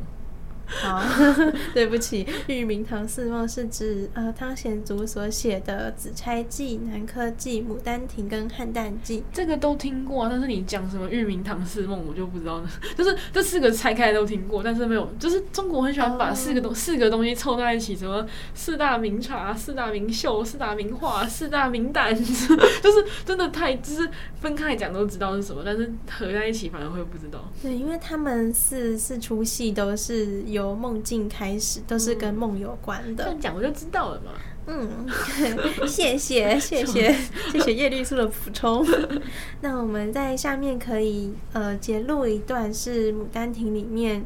[0.66, 1.02] 好，
[1.74, 9.20] 对不起，《玉茗堂四梦》是指呃汤显祖所写的《紫钗记》《南柯记》《牡丹亭》跟《汉旦记》。
[9.32, 12.68] 这个都听过，但是你讲什么《玉茗堂四梦》，我就不知道了。
[12.96, 16.78] 就是这四个拆开都听过，但是没有，就是中国很喜欢把四个东、oh.
[16.78, 24.08] 四个东西凑在一起，什么四大名茶、四大名秀、四大名画、四大名旦， 就是真的太就是
[24.40, 27.50] 分开讲都知道是什么，但是合在一起反而会不知道。
[27.62, 30.42] 对，因为他们四四出戏都是。
[30.54, 33.24] 由梦境开始，都是跟梦有关的。
[33.24, 34.32] 这样讲我就知道了嘛。
[34.66, 35.06] 嗯，
[35.86, 37.12] 谢谢谢谢
[37.52, 38.82] 谢谢叶绿素的补充。
[39.60, 44.24] 那我们在下面可以呃截录一段是《牡丹亭》里面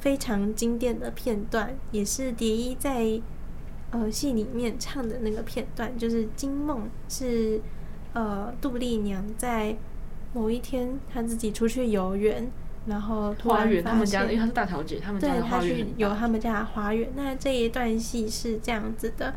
[0.00, 3.18] 非常经典的片段，也是蝶衣在
[3.90, 7.58] 呃戏里面唱的那个片段，就是惊梦，是
[8.12, 9.74] 呃杜丽娘在
[10.34, 12.50] 某一天她自己出去游园。
[12.86, 15.76] 然后花园，他们家因为她是大小姐，他们家的花园。
[15.76, 17.08] 对，他去游他们家的花园。
[17.16, 19.34] 那这一段戏是这样子的，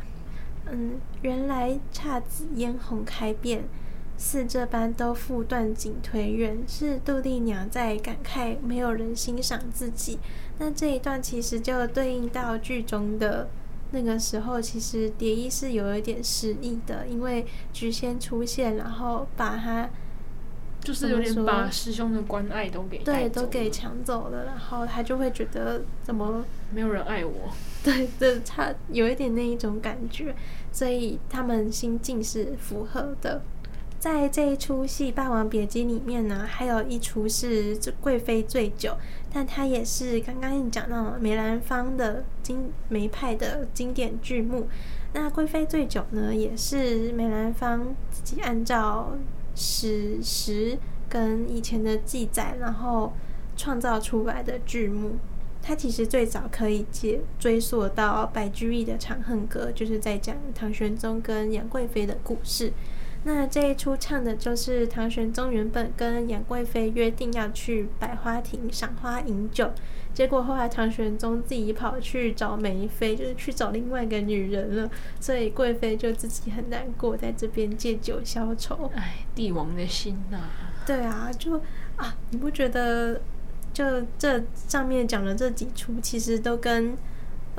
[0.70, 3.64] 嗯，原来姹紫嫣红开遍，
[4.18, 10.18] 似这般都付断井颓垣，是杜丽娘在感慨没有人欣赏自己。
[10.58, 13.48] 那这一段其实就对应到剧中的
[13.92, 19.88] 那个时候，其实蝶衣是有一点失忆的，因为菊仙出现，然后把他。
[20.80, 27.50] 就是有点把师兄的关爱都给对，都给抢走了，然后他就会觉得怎么没有人爱我？
[27.84, 30.34] 对，对，他有一点那一种感觉，
[30.72, 33.42] 所以他们心境是符合的。
[33.98, 38.90] 在这一出戏《霸王别姬》里面呢，还有一出是《贵妃醉酒》，
[39.32, 44.68] 但它也是刚刚你讲到梅兰芳的经梅派的经典剧目。
[45.14, 49.16] 那《贵妃醉酒》呢，也是梅兰芳自己按照
[49.58, 50.78] 史实
[51.08, 53.12] 跟以前的记载，然后
[53.56, 55.16] 创造出来的剧目。
[55.60, 62.72] 它其实最早可以接追溯到白居易的《长恨歌》，就是在讲唐玄宗跟杨贵妃的故事。
[63.24, 69.72] 那这一出唱的就是唐玄宗原本跟杨贵妃约定要去百花亭赏花饮酒，
[70.18, 74.90] 结果后来唐玄宗自己跑去找梅妃，就是去找另外一个女人了，
[75.20, 78.90] 所以贵妃就自己很难过，在这边借酒消愁。
[78.96, 80.82] 哎，帝王的心呐、啊！
[80.84, 81.62] 对啊，就
[81.94, 83.20] 啊，你不觉得
[83.72, 83.84] 就
[84.18, 86.98] 这上面讲的这几出，其实都跟。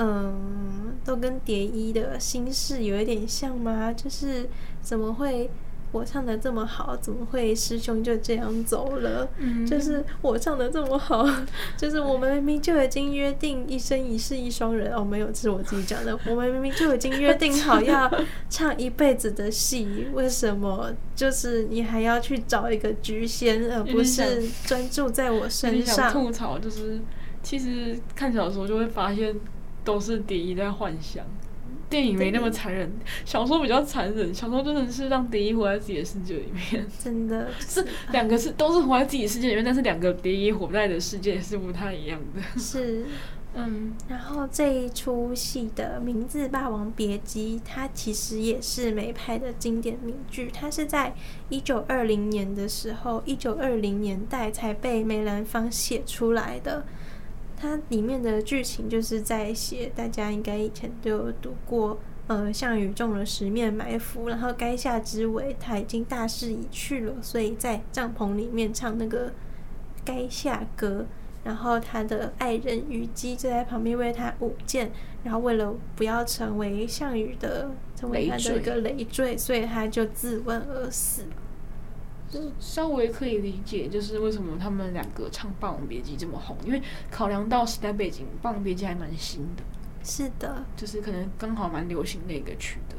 [0.01, 3.91] 嗯，都跟蝶衣的心事有一点像吗？
[3.93, 4.49] 就是
[4.81, 5.49] 怎么会
[5.91, 9.27] 我唱的这么好，怎么会师兄就这样走了？
[9.37, 11.27] 嗯，就是我唱的这么好，
[11.77, 16.17] 就是我们明明就已经约定一生一世一双人哦，没有，这是我自己讲的。
[16.27, 18.11] 我们明明就已经约定好要
[18.49, 26.11] 唱一辈子的戏，为什么就是你还要去找一个菊仙，而不是专注在我身上？
[26.11, 26.99] 吐槽就是，
[27.41, 29.35] 其实看小说就会发现。
[29.81, 31.25] 都是蝶衣在幻想，
[31.89, 32.91] 电影没那么残忍，
[33.25, 34.33] 小说比较残忍。
[34.33, 42.59] 小说真的是让蝶衣活在自己的世界里面，真的是两个是都是活在自己世界里面，但是两个蝶衣活在的世界是不太一样的。
[42.59, 43.05] 是，
[43.55, 50.51] 嗯，然后这一出戏的名字《霸王别姬》，它其实也是梅派的经典名剧。
[50.53, 51.15] 它是在
[51.49, 56.85] 一九二零年的时候，一九二零年代才被梅兰芳写出来的。
[57.61, 69.33] 它里面的剧情就是在写，大家应该以前都有读过，呃，项羽中了十面埋伏，然后垓下之围他已经大势已去了，所以在帐篷里面唱那个
[70.05, 71.05] 垓下歌，
[71.43, 74.89] 然后他的爱人虞姬就在旁边为他舞剑，
[75.25, 81.23] 然后为了不要成为项羽的成为他的一个累赘，所以他就自刎而死。
[82.59, 89.63] 稍微可以理解，就是为什么他们两个唱《霸王别姬》这么红，因为考量到时代背景，《霸王别姬》还蛮新的。
[90.03, 92.95] 是的，就是可能刚好蛮流行的一个曲的。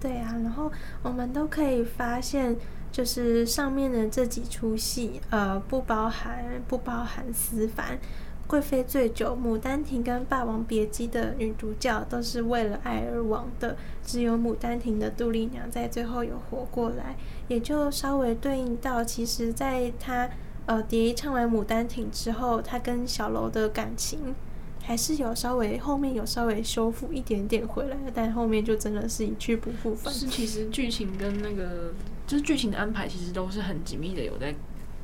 [0.00, 0.70] 对啊，然后
[1.02, 2.56] 我们都可以发现，
[2.92, 7.98] 就是上面的这几出戏，呃，不包含不包含思凡。
[8.46, 17.14] 贵妃醉酒、牡丹亭跟霸王别姬的女主角都是为了爱而亡的，只有牡丹亭的杜丽娘在最后有活过来，
[17.48, 20.28] 也就稍微对应到，其实在他
[20.66, 24.34] 呃蝶衣唱完牡丹亭之后，他跟小楼的感情
[24.82, 30.12] 还是有稍微后面有稍微修复一点点回来，但后面就真的是一去不复返。
[30.12, 31.92] 是，其实剧情跟那个
[32.26, 34.54] 就是剧情的安排，其实都是很紧密的，有在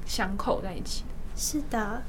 [0.06, 1.04] 相扣在一起。
[1.34, 2.02] 是的。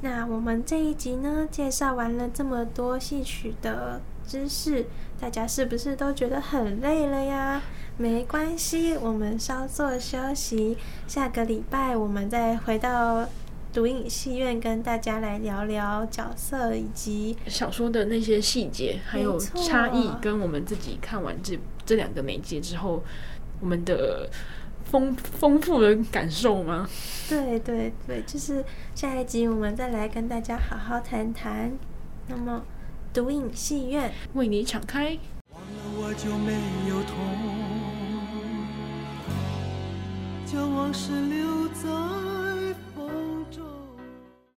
[0.00, 4.84] 那我们这一集呢，介绍完了这么多戏曲的知识，
[5.18, 7.62] 大家是不是都觉得很累了呀？
[7.96, 10.76] 没关系，我们稍作休息，
[11.06, 13.28] 下个礼拜我们再回到
[13.72, 23.02] 读影戏院，跟大家来聊聊角色以及小说的那些细节，还有差异，跟我们自己看完这这两个媒介之后，
[23.60, 24.28] 我们的。
[24.84, 26.86] 丰丰富的感受吗？
[27.28, 28.62] 对对对，就是
[28.94, 31.72] 下一集我们再来跟大家好好谈谈。
[32.28, 32.62] 那么，
[33.12, 35.18] 独影戏院为你敞开。
[35.50, 36.52] 忘了我就没
[36.88, 37.63] 有痛，
[40.54, 42.33] 将往事留在。